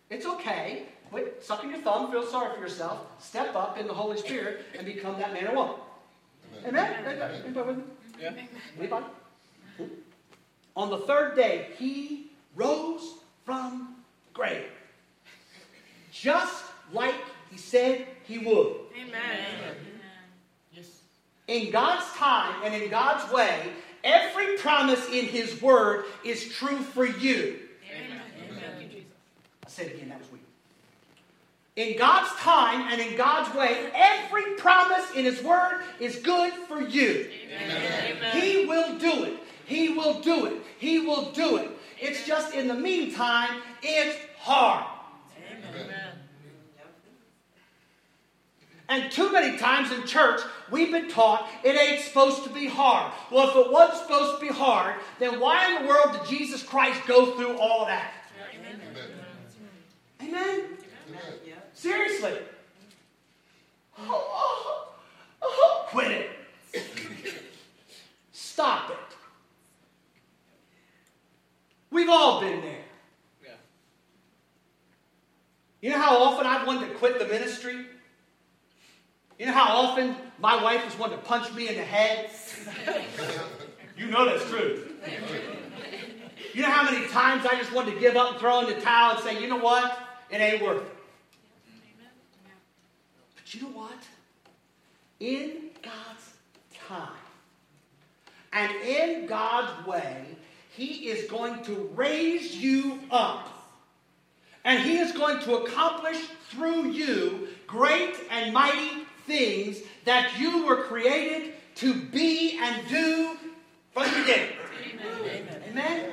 [0.10, 0.84] it's okay.
[1.10, 4.86] Quit sucking your thumb, feel sorry for yourself, step up in the Holy Spirit, and
[4.86, 5.76] become that man or woman.
[6.66, 6.94] Amen.
[7.00, 7.42] Amen?
[7.46, 7.84] Anybody with me?
[8.20, 8.34] Yeah.
[8.80, 9.06] Anybody?
[10.76, 13.96] On the third day, he rose from
[14.28, 14.66] the grave.
[16.12, 17.16] Just like
[17.52, 18.76] he said he would.
[19.00, 19.76] Amen.
[20.74, 21.02] Yes.
[21.48, 23.70] In God's time and in God's way,
[24.04, 27.60] every promise in his word is true for you.
[27.90, 28.22] Amen.
[28.78, 29.12] Thank you, Jesus.
[29.66, 30.42] I said it again, that was weak.
[31.76, 36.80] In God's time and in God's way, every promise in His Word is good for
[36.80, 37.30] you.
[37.56, 38.40] Amen.
[38.40, 39.40] He will do it.
[39.66, 40.54] He will do it.
[40.78, 41.72] He will do it.
[42.00, 44.86] It's just in the meantime, it's hard.
[45.50, 46.13] Amen.
[48.94, 53.12] And too many times in church, we've been taught it ain't supposed to be hard.
[53.32, 56.62] Well, if it wasn't supposed to be hard, then why in the world did Jesus
[56.62, 58.14] Christ go through all that?
[58.54, 58.80] Amen.
[60.22, 60.62] Amen?
[61.10, 61.58] Amen.
[61.74, 62.38] Seriously.
[63.98, 64.94] Oh, oh,
[65.42, 66.84] oh, quit it.
[68.32, 69.18] Stop it.
[71.90, 72.86] We've all been there.
[73.44, 73.50] Yeah.
[75.82, 77.88] You know how often I've wanted to quit the ministry?
[79.44, 82.30] You know how often my wife has wanted to punch me in the head?
[83.98, 84.88] you know that's true.
[86.54, 88.80] You know how many times I just wanted to give up and throw in the
[88.80, 90.00] towel and say, you know what?
[90.32, 90.96] It ain't worth it.
[93.36, 94.00] But you know what?
[95.20, 96.34] In God's
[96.88, 97.10] time
[98.54, 100.38] and in God's way,
[100.70, 103.50] He is going to raise you up.
[104.64, 110.84] And He is going to accomplish through you great and mighty things that you were
[110.84, 113.38] created to be and do
[113.94, 114.50] from the beginning.
[115.26, 115.64] Amen.
[115.70, 116.12] Amen?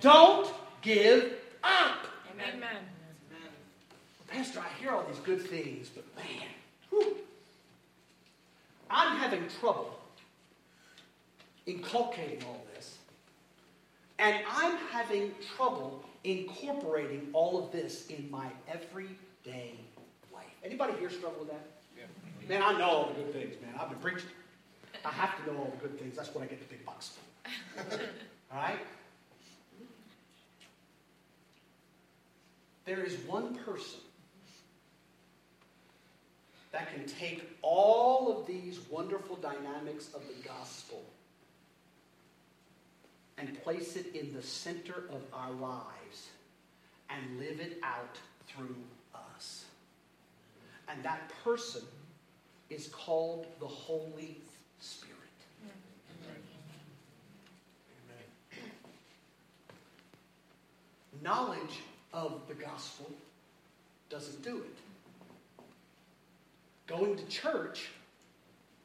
[0.00, 2.06] Don't give up.
[2.32, 2.62] Amen.
[4.28, 6.46] Pastor, I hear all these good things, but man,
[6.90, 7.16] whew,
[8.88, 9.98] I'm having trouble
[11.66, 12.98] inculcating all this.
[14.18, 19.74] And I'm having trouble incorporating all of this in my everyday
[20.32, 20.44] life.
[20.62, 21.66] Anybody here struggle with that?
[22.50, 23.72] Man, I know all the good things, man.
[23.78, 24.28] I've been preaching.
[25.04, 26.16] I have to know all the good things.
[26.16, 27.12] That's what I get the big bucks
[27.76, 28.00] for.
[28.52, 28.80] all right?
[32.86, 34.00] There is one person
[36.72, 41.04] that can take all of these wonderful dynamics of the gospel
[43.38, 46.30] and place it in the center of our lives
[47.10, 48.74] and live it out through
[49.14, 49.66] us.
[50.88, 51.82] And that person
[52.70, 54.38] is called the Holy
[54.78, 55.16] Spirit.
[61.22, 61.80] Knowledge
[62.14, 63.10] of the gospel
[64.08, 65.64] doesn't do it.
[66.86, 67.88] Going to church,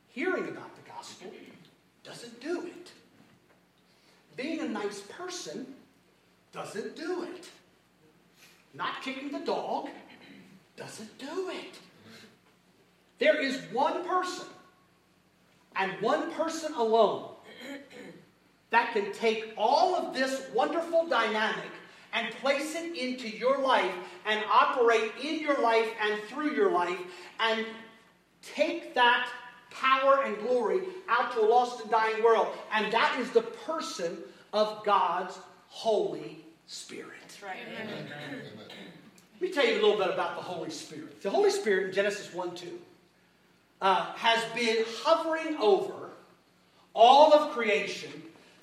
[0.10, 1.32] hearing about the gospel,
[2.04, 2.92] doesn't do it.
[4.36, 5.66] Being a nice person
[6.52, 7.50] doesn't do it.
[8.74, 9.90] Not kicking the dog
[10.76, 11.80] doesn't do it.
[13.20, 14.48] There is one person,
[15.76, 17.30] and one person alone,
[18.72, 21.72] that can take all of this wonderful dynamic
[22.14, 23.94] and place it into your life
[24.26, 27.00] and operate in your life and through your life
[27.40, 27.66] and
[28.42, 29.30] take that
[29.70, 32.48] power and glory out to a lost and dying world.
[32.74, 34.18] And that is the person
[34.54, 37.12] of God's Holy Spirit.
[37.22, 37.58] That's right.
[37.82, 38.10] Amen.
[39.34, 41.22] Let me tell you a little bit about the Holy Spirit.
[41.22, 42.80] The Holy Spirit in Genesis 1 2
[43.82, 46.10] uh, has been hovering over
[46.94, 48.12] all of creation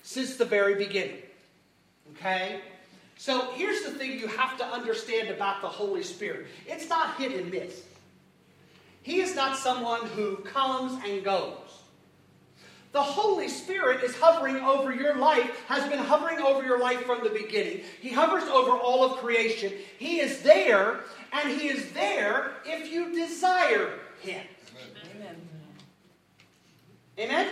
[0.01, 1.17] since the very beginning.
[2.11, 2.61] Okay?
[3.17, 7.33] So here's the thing you have to understand about the Holy Spirit it's not hit
[7.39, 7.83] and miss.
[9.01, 11.57] He is not someone who comes and goes.
[12.93, 17.23] The Holy Spirit is hovering over your life, has been hovering over your life from
[17.23, 17.81] the beginning.
[17.99, 19.73] He hovers over all of creation.
[19.97, 20.99] He is there,
[21.31, 23.89] and He is there if you desire
[24.21, 24.45] Him.
[25.15, 25.35] Amen.
[27.19, 27.47] Amen?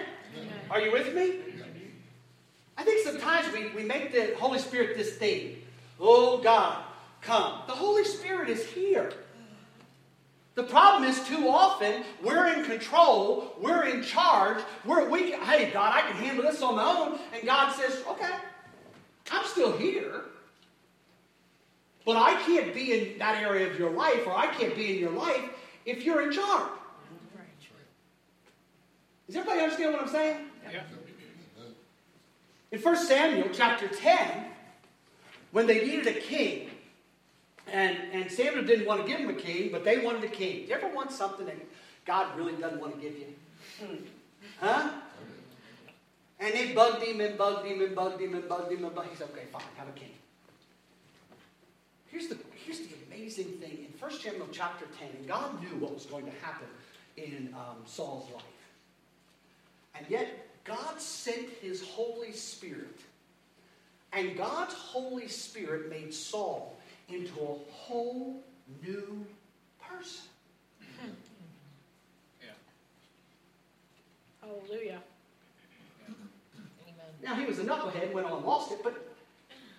[0.70, 1.40] Are you with me?
[2.78, 5.58] I think sometimes we, we make the Holy Spirit this thing.
[6.00, 6.84] Oh God,
[7.22, 7.62] come.
[7.68, 9.12] The Holy Spirit is here.
[10.56, 15.94] The problem is too often we're in control, we're in charge, we're we hey God,
[15.96, 18.34] I can handle this on my own, and God says, okay,
[19.32, 20.22] I'm still here.
[22.06, 25.00] But I can't be in that area of your life, or I can't be in
[25.00, 25.50] your life
[25.86, 26.72] if you're in charge.
[29.32, 30.38] Does everybody understand what I'm saying?
[30.70, 30.82] Yeah.
[32.74, 34.46] In 1 Samuel chapter 10,
[35.54, 36.70] when they needed a king,
[37.72, 40.64] and, and Samuel didn't want to give him a king, but they wanted a king.
[40.64, 41.56] Do you ever want something that
[42.04, 43.28] God really doesn't want to give you?
[44.60, 44.90] Huh?
[46.42, 49.08] And they bugged him and bugged him and bugged him and bugged him and bugged
[49.08, 49.12] him.
[49.14, 50.12] He said, okay, fine, have a king.
[52.08, 53.88] Here's the, here's the amazing thing.
[53.94, 56.68] In 1 Samuel chapter 10, God knew what was going to happen
[57.16, 58.44] in um, Saul's life.
[59.96, 63.00] And yet, God sent his Holy Spirit.
[64.14, 66.78] And God's Holy Spirit made Saul
[67.10, 68.44] into a whole
[68.84, 69.26] new
[69.82, 70.26] person.
[74.42, 75.02] Hallelujah.
[77.24, 79.16] Now, he was a knucklehead, went on and lost it, but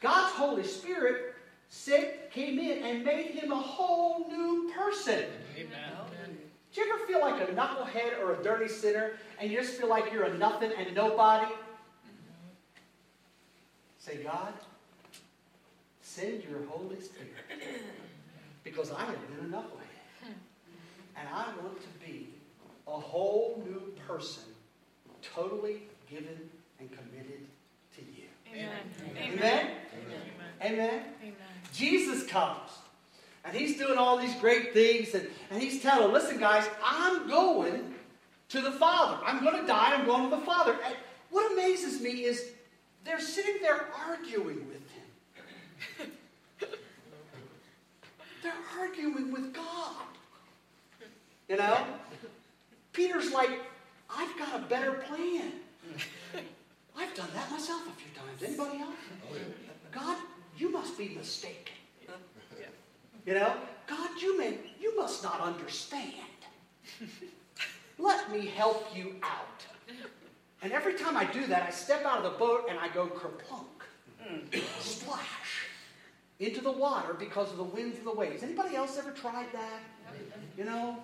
[0.00, 1.34] God's Holy Spirit
[1.68, 5.24] sent, came in and made him a whole new person.
[6.72, 9.88] Do you ever feel like a knucklehead or a dirty sinner and you just feel
[9.88, 11.52] like you're a nothing and nobody?
[13.98, 14.54] Say, God,
[16.00, 17.34] send your Holy Spirit
[18.64, 20.32] because I have been a knucklehead.
[21.14, 22.30] And I want to be
[22.86, 24.44] a whole new person,
[25.20, 26.38] totally given
[26.80, 27.46] and committed
[27.96, 28.28] to you.
[28.50, 28.70] Amen.
[29.16, 29.36] Amen?
[29.36, 29.70] Amen.
[30.62, 31.04] Amen?
[31.22, 31.34] Amen.
[31.72, 32.70] Jesus comes.
[33.44, 35.14] And he's doing all these great things.
[35.14, 37.94] And, and he's telling, them, listen, guys, I'm going
[38.50, 39.18] to the Father.
[39.24, 39.94] I'm going to die.
[39.94, 40.76] I'm going to the Father.
[40.84, 40.94] And
[41.30, 42.50] what amazes me is
[43.04, 44.90] they're sitting there arguing with
[45.98, 46.10] him.
[48.42, 50.06] they're arguing with God.
[51.48, 51.78] You know?
[52.92, 53.50] Peter's like,
[54.08, 55.52] I've got a better plan.
[56.96, 58.42] I've done that myself a few times.
[58.42, 58.94] Anybody else?
[59.32, 59.36] Oh.
[59.90, 60.18] God,
[60.56, 61.74] you must be mistaken.
[63.26, 63.54] You know,
[63.86, 66.14] God, you may, you must not understand.
[67.98, 69.64] Let me help you out.
[70.62, 73.06] And every time I do that, I step out of the boat and I go
[73.06, 73.66] kerplunk,
[74.20, 74.58] hmm.
[74.80, 75.66] splash
[76.40, 78.42] into the water because of the winds and the waves.
[78.42, 79.80] Anybody else ever tried that?
[80.56, 80.98] You know,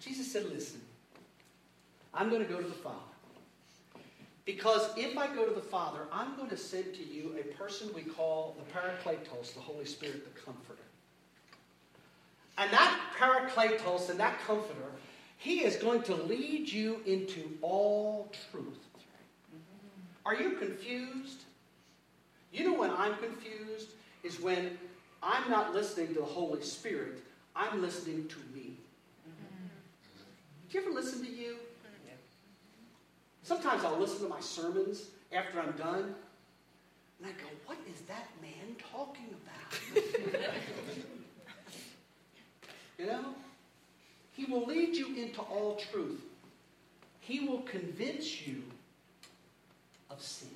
[0.00, 0.80] Jesus said, "Listen,
[2.14, 2.96] I'm going to go to the Father."
[4.44, 7.90] Because if I go to the Father, I'm going to send to you a person
[7.94, 10.87] we call the Parakletos, the Holy Spirit, the Comforter.
[12.58, 14.90] And that Parakletos and that Comforter,
[15.36, 18.78] he is going to lead you into all truth.
[20.26, 21.42] Are you confused?
[22.52, 23.90] You know when I'm confused
[24.24, 24.76] is when
[25.22, 27.22] I'm not listening to the Holy Spirit,
[27.54, 28.72] I'm listening to me.
[30.68, 31.56] Do you ever listen to you?
[33.42, 36.14] Sometimes I'll listen to my sermons after I'm done,
[37.18, 40.52] and I go, What is that man talking about?
[42.98, 43.24] you know?
[44.32, 46.20] He will lead you into all truth.
[47.20, 48.62] He will convince you
[50.10, 50.48] of sin.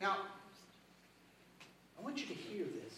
[0.00, 0.16] Now,
[1.98, 2.94] I want you to hear this.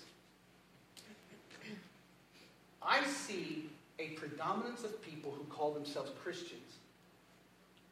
[2.82, 6.74] I see a predominance of people who call themselves Christians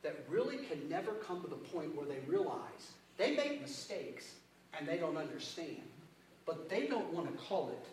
[0.02, 4.34] that really can never come to the point where they realize they make mistakes
[4.76, 5.82] and they don't understand,
[6.46, 7.86] but they don't want to call it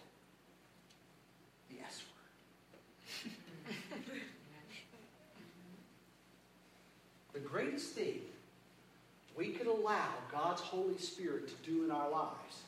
[1.70, 2.04] the S
[3.26, 3.34] word.
[7.34, 8.22] the greatest thing
[9.36, 12.62] we could allow God's Holy Spirit to do in our lives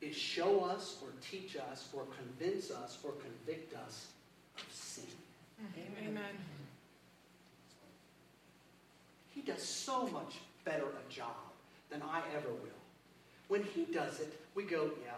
[0.00, 4.06] is show us or teach us or convince us or convict us
[4.56, 5.04] of sin.
[6.06, 6.22] Amen.
[9.34, 11.34] He does so much better a job
[11.90, 12.77] than I ever will.
[13.48, 15.14] When he does it, we go, yeah.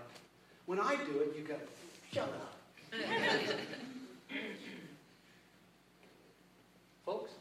[0.66, 1.56] When I do it, you go,
[2.12, 2.56] shut up.
[7.04, 7.32] Folks,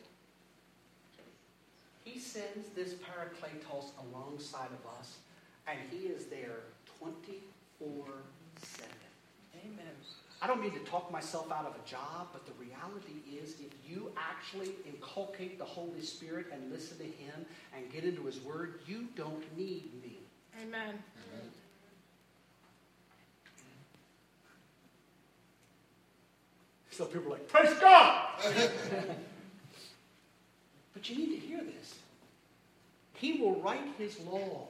[2.04, 5.18] he sends this Parakletos alongside of us,
[5.68, 6.62] and he is there
[7.00, 8.06] 24
[8.62, 8.90] 7.
[9.64, 9.86] Amen.
[10.42, 13.74] I don't mean to talk myself out of a job, but the reality is if
[13.86, 18.80] you actually inculcate the Holy Spirit and listen to Him and get into His Word,
[18.88, 20.19] you don't need me.
[20.58, 20.82] Amen.
[20.82, 21.00] Amen.
[26.92, 28.28] So people are like, praise God!
[30.94, 31.96] but you need to hear this.
[33.14, 34.68] He will write His law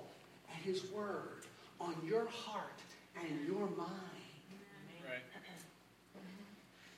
[0.54, 1.44] and His Word
[1.80, 2.80] on your heart
[3.16, 3.90] and your mind.
[5.04, 5.24] Right.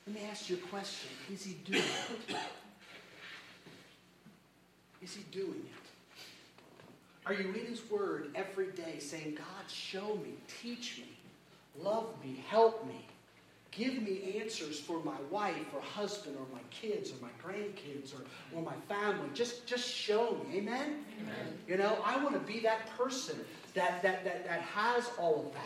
[0.06, 1.10] Let me ask you a question.
[1.32, 1.82] Is he doing
[2.28, 2.36] it?
[5.00, 5.81] Is he doing it?
[7.24, 11.08] Are you in his word every day saying, God, show me, teach me,
[11.80, 13.06] love me, help me,
[13.70, 18.24] give me answers for my wife or husband or my kids or my grandkids or,
[18.56, 19.28] or my family.
[19.34, 20.58] Just, just show me.
[20.58, 21.04] Amen?
[21.20, 21.58] Amen.
[21.68, 23.38] You know, I want to be that person
[23.74, 25.62] that, that, that, that has all of that.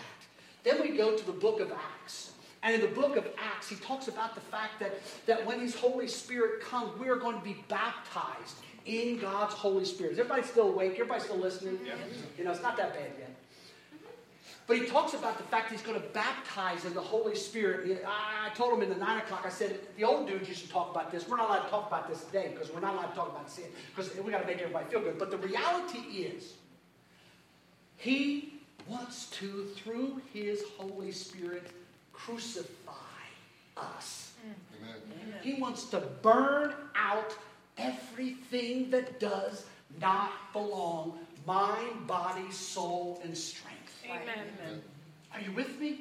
[0.62, 2.32] Then we go to the book of Acts.
[2.66, 5.76] And in the book of Acts, he talks about the fact that, that when his
[5.76, 10.14] Holy Spirit comes, we are going to be baptized in God's Holy Spirit.
[10.14, 10.94] Is everybody still awake?
[10.94, 11.78] Everybody still listening?
[11.86, 11.94] Yeah.
[12.36, 13.36] You know, it's not that bad yet.
[14.66, 18.04] But he talks about the fact he's going to baptize in the Holy Spirit.
[18.04, 20.90] I told him in the 9 o'clock, I said, the old dudes used to talk
[20.90, 21.28] about this.
[21.28, 23.48] We're not allowed to talk about this today because we're not allowed to talk about
[23.48, 25.20] sin because we got to make everybody feel good.
[25.20, 26.54] But the reality is,
[27.96, 28.54] he
[28.88, 31.70] wants to, through his Holy Spirit,
[32.16, 32.92] crucify
[33.76, 34.32] us.
[34.80, 35.40] Amen.
[35.42, 37.36] He wants to burn out
[37.78, 39.66] everything that does
[40.00, 44.02] not belong mind, body, soul, and strength.
[44.04, 44.22] Amen.
[44.28, 44.82] Amen.
[45.32, 46.00] Are you with me?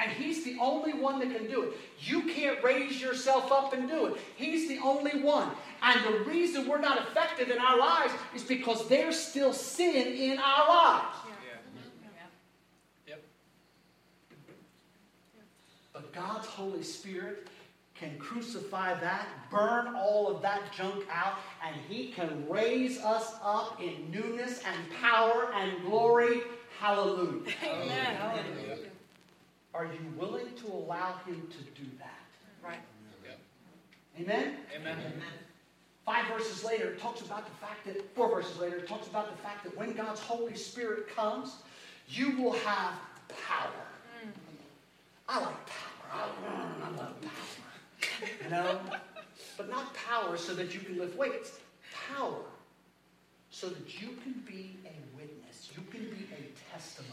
[0.00, 1.72] And he's the only one that can do it.
[2.00, 4.20] You can't raise yourself up and do it.
[4.36, 5.50] He's the only one.
[5.82, 10.38] And the reason we're not effective in our lives is because there's still sin in
[10.38, 11.16] our lives.
[11.26, 13.14] Yeah.
[13.14, 13.24] Yep.
[15.92, 17.46] But God's Holy Spirit
[17.94, 23.80] can crucify that, burn all of that junk out, and He can raise us up
[23.80, 26.42] in newness and power and glory.
[26.80, 27.52] Hallelujah.
[27.64, 28.16] Amen.
[28.16, 28.78] Hallelujah.
[29.74, 32.18] Are you willing to allow Him to do that?
[32.64, 32.80] Right.
[34.20, 34.56] Amen?
[34.74, 34.96] Amen.
[34.98, 35.22] Amen.
[36.04, 39.30] Five verses later, it talks about the fact that, four verses later, it talks about
[39.30, 41.56] the fact that when God's Holy Spirit comes,
[42.08, 42.94] you will have
[43.46, 43.70] power.
[44.24, 44.30] Mm.
[45.28, 45.97] I like power.
[46.12, 46.28] I,
[46.84, 48.28] I love power.
[48.44, 48.80] You know?
[49.56, 51.58] But not power so that you can lift weights.
[52.14, 52.42] Power
[53.50, 55.70] so that you can be a witness.
[55.76, 57.12] You can be a testimony.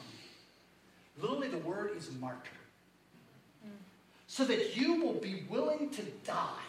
[1.20, 2.40] Literally, the word is martyr.
[4.28, 6.62] So that you will be willing to die.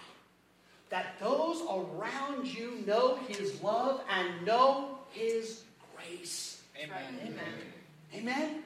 [0.88, 5.64] That those around you know his love and know his
[5.96, 6.62] grace.
[6.80, 7.18] Amen.
[7.22, 7.40] Amen.
[8.14, 8.62] Amen?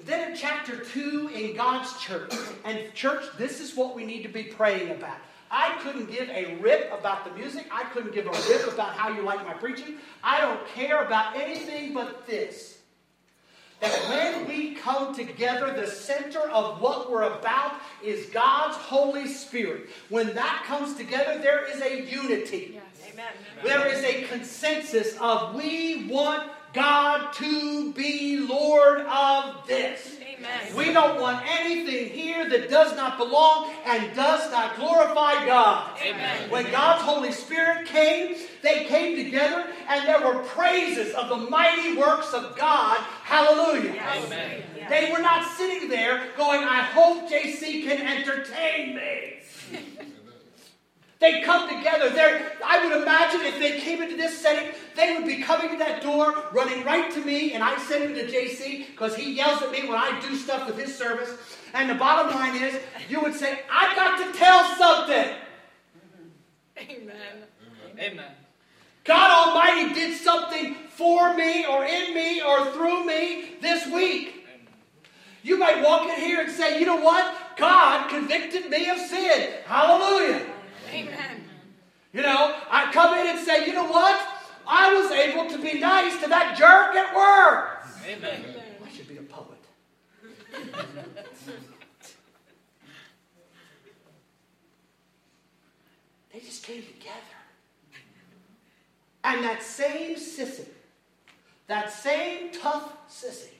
[0.00, 0.06] Amen.
[0.06, 2.32] Then in chapter 2 in God's church,
[2.64, 5.16] and church, this is what we need to be praying about.
[5.50, 7.66] I couldn't give a rip about the music.
[7.70, 9.98] I couldn't give a rip about how you like my preaching.
[10.22, 12.78] I don't care about anything but this.
[13.80, 19.90] That when we come together, the center of what we're about is God's Holy Spirit.
[20.08, 22.72] When that comes together, there is a unity.
[22.74, 22.84] Yes.
[23.12, 23.26] Amen.
[23.62, 30.16] There is a consensus of we want God to be Lord of this.
[30.20, 30.76] Amen.
[30.76, 35.98] We don't want anything here that does not belong and does not glorify God.
[36.02, 36.50] Amen.
[36.50, 41.96] When God's Holy Spirit came, they came together and there were praises of the mighty
[41.96, 42.98] works of God.
[43.22, 43.94] Hallelujah.
[43.94, 44.26] Yes.
[44.26, 44.62] Amen.
[44.90, 49.34] They were not sitting there going, I hope JC can entertain me.
[51.20, 51.32] Amen.
[51.32, 52.10] They come together.
[52.10, 55.76] They're, I would imagine if they came into this setting, they would be coming to
[55.78, 59.62] that door, running right to me, and I send him to JC because he yells
[59.62, 61.30] at me when I do stuff with his service.
[61.72, 65.36] And the bottom line is, you would say, I've got to tell something.
[66.78, 67.44] Amen.
[67.98, 68.30] Amen.
[69.04, 74.46] God Almighty did something for me or in me or through me this week.
[74.46, 74.66] Amen.
[75.42, 77.56] You might walk in here and say, you know what?
[77.56, 79.52] God convicted me of sin.
[79.66, 80.53] Hallelujah.
[80.94, 81.44] Amen.
[82.12, 84.20] You know, I come in and say, you know what?
[84.66, 87.84] I was able to be nice to that jerk at work.
[88.06, 88.54] Amen.
[88.84, 89.58] I should be a poet.
[96.32, 97.18] they just came together.
[99.24, 100.68] And that same sissy,
[101.66, 103.53] that same tough sissy,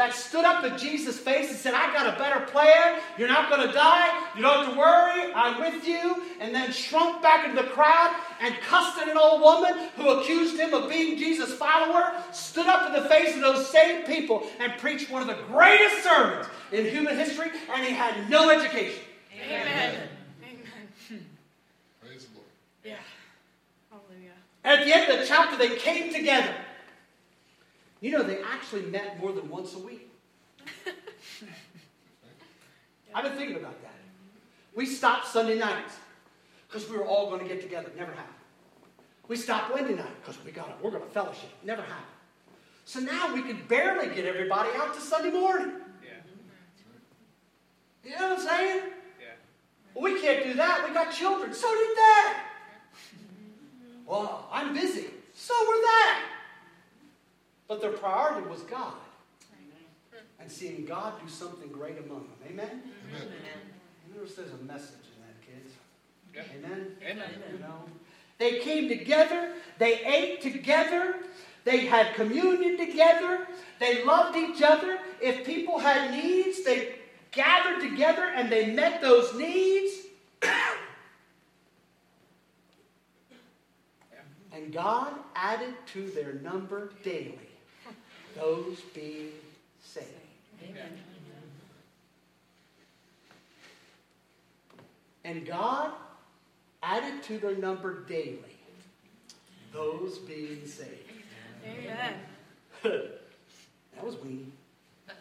[0.00, 3.02] that stood up in Jesus' face and said, I got a better plan.
[3.18, 4.28] You're not going to die.
[4.34, 5.30] You don't have to worry.
[5.34, 6.22] I'm with you.
[6.40, 10.58] And then shrunk back into the crowd and cussed at an old woman who accused
[10.58, 14.72] him of being Jesus' follower, stood up in the face of those same people and
[14.78, 19.02] preached one of the greatest sermons in human history, and he had no education.
[19.44, 20.08] Amen.
[20.42, 21.26] Amen.
[22.00, 22.48] Praise the Lord.
[22.86, 22.96] Yeah.
[23.90, 24.32] Hallelujah.
[24.64, 26.54] And at the end of the chapter, they came together.
[28.00, 30.10] You know, they actually met more than once a week.
[33.14, 33.94] I've been thinking about that.
[34.74, 35.94] We stopped Sunday nights
[36.66, 37.90] because we were all going to get together.
[37.96, 38.34] Never happened.
[39.28, 40.74] We stopped Wednesday night because we got it.
[40.82, 41.50] We're going to fellowship.
[41.62, 42.06] Never happened.
[42.84, 45.74] So now we can barely get everybody out to Sunday morning.
[46.02, 46.10] Yeah.
[48.04, 48.82] You know what I'm saying?
[49.20, 49.26] Yeah.
[49.94, 50.84] Well, we can't do that.
[50.88, 51.54] We got children.
[51.54, 52.46] So did that.
[54.06, 55.06] Well, I'm busy.
[55.34, 56.39] So were that.
[57.70, 58.94] But their priority was God
[60.40, 62.48] and seeing God do something great among them.
[62.48, 62.82] Amen?
[63.14, 63.28] Amen.
[64.12, 65.74] Notice there's a message in that, kids.
[66.34, 66.42] Yeah.
[66.58, 66.96] Amen?
[67.00, 67.28] Amen.
[67.52, 67.84] You know?
[68.38, 69.52] They came together.
[69.78, 71.14] They ate together.
[71.62, 73.46] They had communion together.
[73.78, 74.98] They loved each other.
[75.20, 76.96] If people had needs, they
[77.30, 79.92] gathered together and they met those needs.
[84.52, 87.49] And God added to their number daily
[88.36, 89.30] those being
[89.82, 90.06] saved.
[90.62, 90.98] Amen.
[95.24, 95.92] And God
[96.82, 98.38] added to their number daily
[99.72, 100.90] those being saved.
[101.64, 102.14] Amen.
[102.82, 104.46] that was weenie.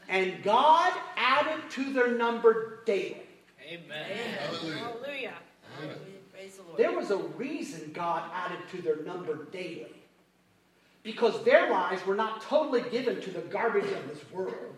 [0.07, 3.21] And God added to their number daily.
[3.67, 4.07] Amen.
[4.39, 4.77] Hallelujah.
[4.77, 5.33] Hallelujah.
[5.83, 5.97] Amen.
[6.33, 6.77] Praise the Lord.
[6.77, 9.98] There was a reason God added to their number daily.
[11.03, 14.75] Because their lives were not totally given to the garbage of this world.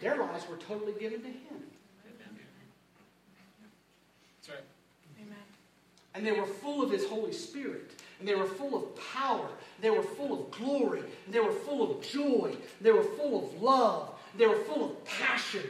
[0.00, 1.62] Their lives were totally given to Him.
[4.38, 4.64] That's right.
[5.20, 5.36] Amen.
[6.14, 7.90] And they were full of His Holy Spirit.
[8.18, 9.48] And they were full of power.
[9.80, 11.02] They were full of glory.
[11.26, 12.52] And they were full of joy.
[12.52, 14.10] And they were full of love.
[14.32, 15.64] And they were full of passion.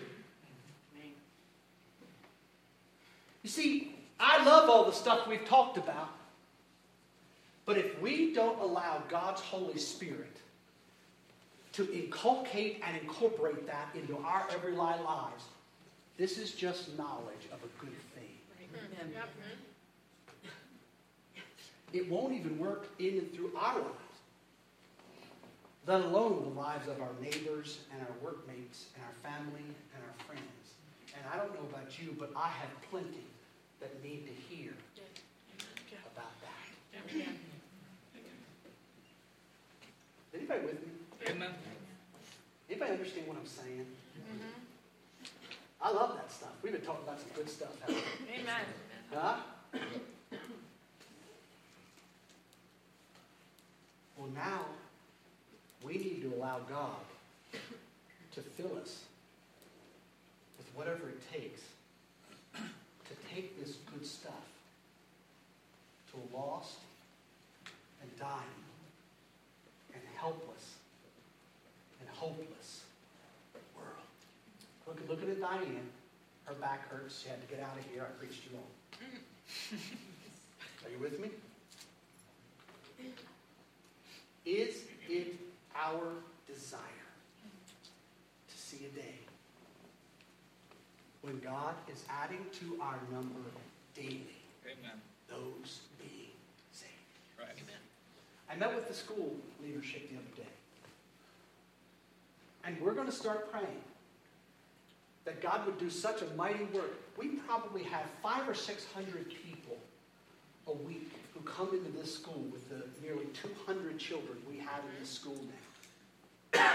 [3.42, 6.10] You see, I love all the stuff we've talked about.
[7.70, 10.36] But if we don't allow God's Holy Spirit
[11.72, 15.44] to inculcate and incorporate that into our everyday lives,
[16.18, 18.34] this is just knowledge of a good thing.
[18.58, 19.12] Amen.
[21.92, 24.18] It won't even work in and through our lives.
[25.86, 30.24] let alone the lives of our neighbors and our workmates and our family and our
[30.26, 30.74] friends.
[31.16, 33.28] And I don't know about you, but I have plenty
[33.78, 34.72] that need to hear
[36.12, 37.14] about that.
[37.14, 37.38] Amen.
[40.50, 40.92] Anybody with me?
[41.28, 41.50] Amen.
[42.68, 43.86] Anybody understand what I'm saying?
[44.18, 44.52] Mhm.
[45.80, 46.50] I love that stuff.
[46.62, 48.34] We've been talking about some good stuff, haven't we?
[48.34, 48.64] Amen.
[49.12, 49.40] Huh?
[54.16, 54.66] Well, now
[55.84, 56.96] we need to allow God
[58.32, 59.04] to fill us
[60.58, 61.62] with whatever it takes
[62.54, 64.44] to take this good stuff
[66.10, 66.78] to a lost
[68.02, 68.64] and dying
[69.94, 70.74] and helpless
[72.00, 72.84] and hopeless
[73.74, 74.04] world.
[74.86, 75.88] Look, look at Diane.
[76.44, 77.22] Her back hurts.
[77.22, 78.06] She had to get out of here.
[78.06, 79.80] I preached you long.
[80.84, 81.30] Are you with me?
[84.44, 85.36] Is it
[85.74, 86.12] our
[86.46, 86.80] desire
[88.48, 89.14] to see a day
[91.22, 93.48] when God is adding to our number
[93.94, 95.00] daily Amen.
[95.28, 96.32] those being
[96.72, 96.92] saved?
[97.38, 97.48] Right.
[98.50, 100.52] I met with the school leadership the other day.
[102.64, 103.82] And we're going to start praying
[105.24, 106.98] that God would do such a mighty work.
[107.16, 109.76] We probably have five or six hundred people
[110.66, 115.00] a week who come into this school with the nearly 200 children we have in
[115.00, 115.38] this school
[116.54, 116.72] now.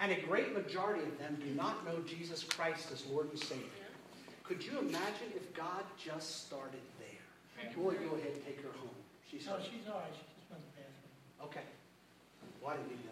[0.00, 3.66] And a great majority of them do not know Jesus Christ as Lord and Savior.
[4.42, 7.70] Could you imagine if God just started there?
[7.76, 8.90] Boy, go ahead and take her home.
[9.30, 11.46] She's No, she's all right, she just went to the bathroom.
[11.46, 11.66] Okay.
[12.60, 13.11] Why didn't even know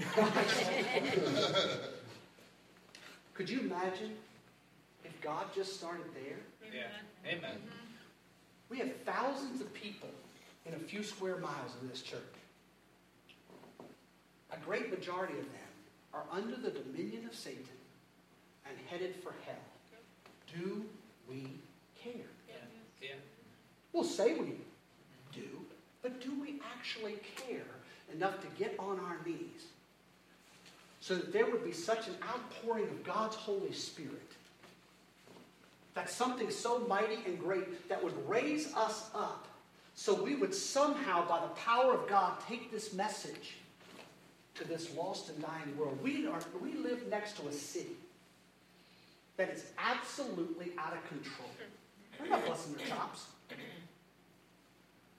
[3.34, 4.16] Could you imagine
[5.04, 6.38] if God just started there?
[6.72, 6.86] Yeah.
[7.26, 7.42] Amen.
[7.42, 7.68] Mm-hmm.
[8.68, 10.08] We have thousands of people
[10.66, 12.20] in a few square miles of this church.
[14.52, 15.54] A great majority of them
[16.12, 17.64] are under the dominion of Satan
[18.66, 19.54] and headed for hell.
[20.52, 20.84] Do
[21.28, 21.46] we
[22.02, 22.26] care?
[23.00, 23.08] Yeah.
[23.92, 24.54] We'll say we
[25.32, 25.64] do,
[26.02, 27.62] but do we actually care
[28.12, 29.66] enough to get on our knees
[31.10, 34.30] so that there would be such an outpouring of God's Holy Spirit
[35.94, 39.48] that something so mighty and great that would raise us up
[39.96, 43.56] so we would somehow, by the power of God, take this message
[44.54, 45.98] to this lost and dying world?
[46.00, 47.96] We, are, we live next to a city
[49.36, 51.50] that is absolutely out of control.
[52.20, 53.26] They're not busting their chops.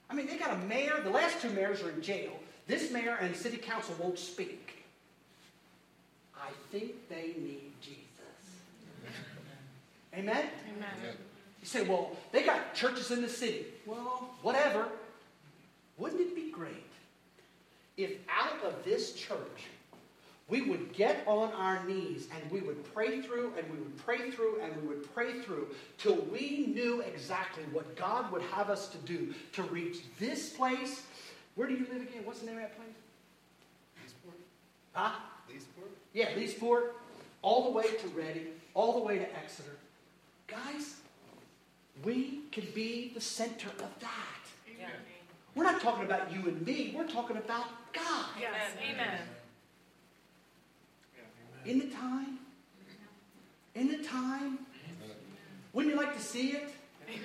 [0.08, 1.02] I mean, they got a mayor.
[1.04, 2.32] The last two mayors are in jail.
[2.66, 4.81] This mayor and city council won't speak.
[6.42, 8.02] I think they need Jesus.
[10.14, 10.36] Amen?
[10.36, 10.48] Amen.
[11.00, 11.16] Amen.
[11.60, 13.66] You say, well, they got churches in the city.
[13.86, 14.88] Well, whatever.
[15.96, 16.90] Wouldn't it be great
[17.96, 19.68] if out of this church
[20.48, 24.30] we would get on our knees and we would pray through and we would pray
[24.30, 25.68] through and we would pray through
[25.98, 31.04] till we knew exactly what God would have us to do to reach this place.
[31.54, 32.22] Where do you live again?
[32.24, 32.88] What's the name of that place?
[34.02, 34.40] Leesport.
[34.92, 35.12] Huh?
[35.48, 36.01] Leesport?
[36.12, 36.92] Yeah, Leesport,
[37.40, 39.76] all the way to Reading, all the way to Exeter.
[40.46, 40.96] Guys,
[42.04, 44.42] we can be the center of that.
[44.78, 44.88] Yeah.
[45.54, 48.26] We're not talking about you and me, we're talking about God.
[48.40, 48.72] Yes.
[48.82, 49.18] Amen.
[51.64, 52.38] In the time,
[53.74, 54.58] in the time,
[55.72, 56.70] wouldn't you like to see it?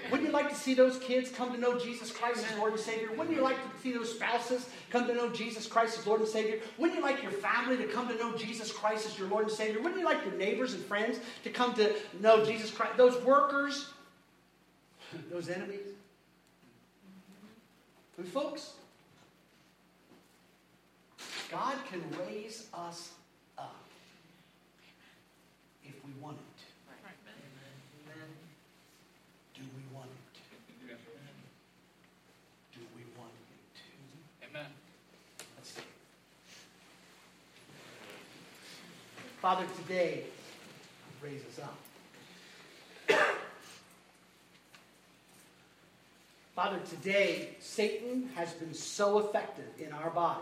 [0.09, 2.81] Wouldn't you like to see those kids come to know Jesus Christ as Lord and
[2.81, 3.11] Savior?
[3.11, 6.29] Wouldn't you like to see those spouses come to know Jesus Christ as Lord and
[6.29, 6.59] Savior?
[6.77, 9.51] Wouldn't you like your family to come to know Jesus Christ as your Lord and
[9.51, 9.81] Savior?
[9.81, 12.97] Wouldn't you like your neighbors and friends to come to know Jesus Christ?
[12.97, 13.89] Those workers,
[15.29, 15.87] those enemies.
[18.17, 18.73] And folks,
[21.51, 23.11] God can raise us
[23.57, 23.75] up
[25.83, 26.57] if we want it.
[29.57, 30.41] Do we want it?
[30.87, 30.95] Yeah.
[32.73, 34.47] Do we want it?
[34.47, 34.69] Amen.
[35.57, 35.81] Let's see.
[39.41, 40.23] Father, today,
[41.21, 41.77] raise us up.
[46.55, 50.41] Father, today, Satan has been so effective in our body.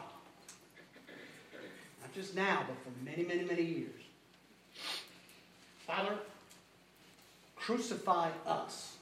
[2.01, 4.01] Not just now, but for many, many, many years.
[5.85, 6.17] Father,
[7.57, 8.95] crucify us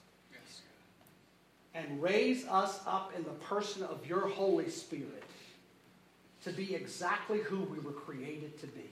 [1.76, 5.24] and raise us up in the person of your Holy Spirit
[6.46, 8.89] to be exactly who we were created to be.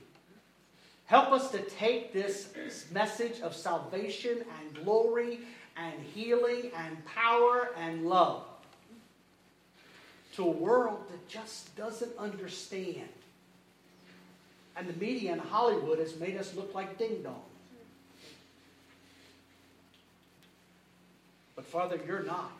[1.12, 2.54] Help us to take this
[2.90, 5.40] message of salvation and glory
[5.76, 8.46] and healing and power and love
[10.38, 13.10] to a world that just doesn't understand
[14.78, 17.36] And the media in Hollywood has made us look like ding dongs.
[21.58, 22.54] But Father, you're not.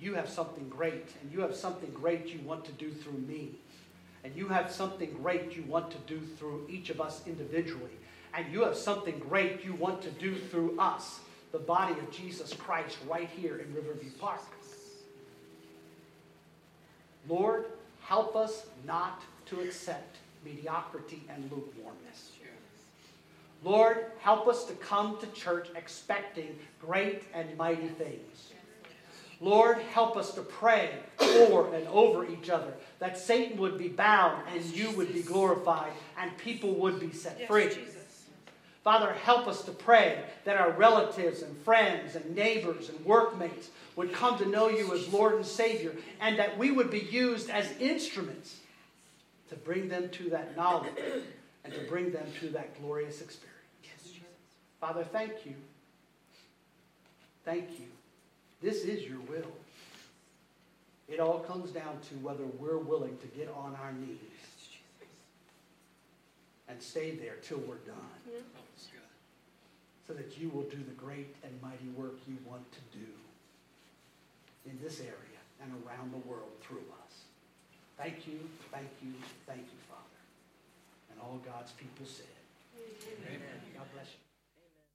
[0.00, 3.50] You have something great, and you have something great you want to do through me.
[4.24, 7.90] And you have something great you want to do through each of us individually.
[8.32, 11.20] And you have something great you want to do through us,
[11.52, 14.40] the body of Jesus Christ, right here in Riverview Park.
[17.28, 17.66] Lord,
[18.00, 22.32] help us not to accept mediocrity and lukewarmness.
[23.64, 28.52] Lord, help us to come to church expecting great and mighty things.
[29.40, 34.42] Lord, help us to pray for and over each other that Satan would be bound
[34.52, 37.70] and you would be glorified and people would be set free.
[38.82, 44.12] Father, help us to pray that our relatives and friends and neighbors and workmates would
[44.12, 47.72] come to know you as Lord and Savior and that we would be used as
[47.80, 48.58] instruments
[49.48, 50.92] to bring them to that knowledge
[51.64, 53.54] and to bring them to that glorious experience.
[54.80, 55.54] Father, thank you.
[57.44, 57.86] Thank you.
[58.64, 59.52] This is your will.
[61.06, 64.16] It all comes down to whether we're willing to get on our knees
[66.66, 68.40] and stay there till we're done
[70.08, 73.06] so that you will do the great and mighty work you want to do
[74.64, 77.24] in this area and around the world through us.
[77.98, 78.40] Thank you,
[78.72, 79.12] thank you,
[79.46, 80.20] thank you, Father.
[81.12, 82.24] And all God's people said.
[83.28, 83.60] Amen.
[83.76, 84.23] God bless you.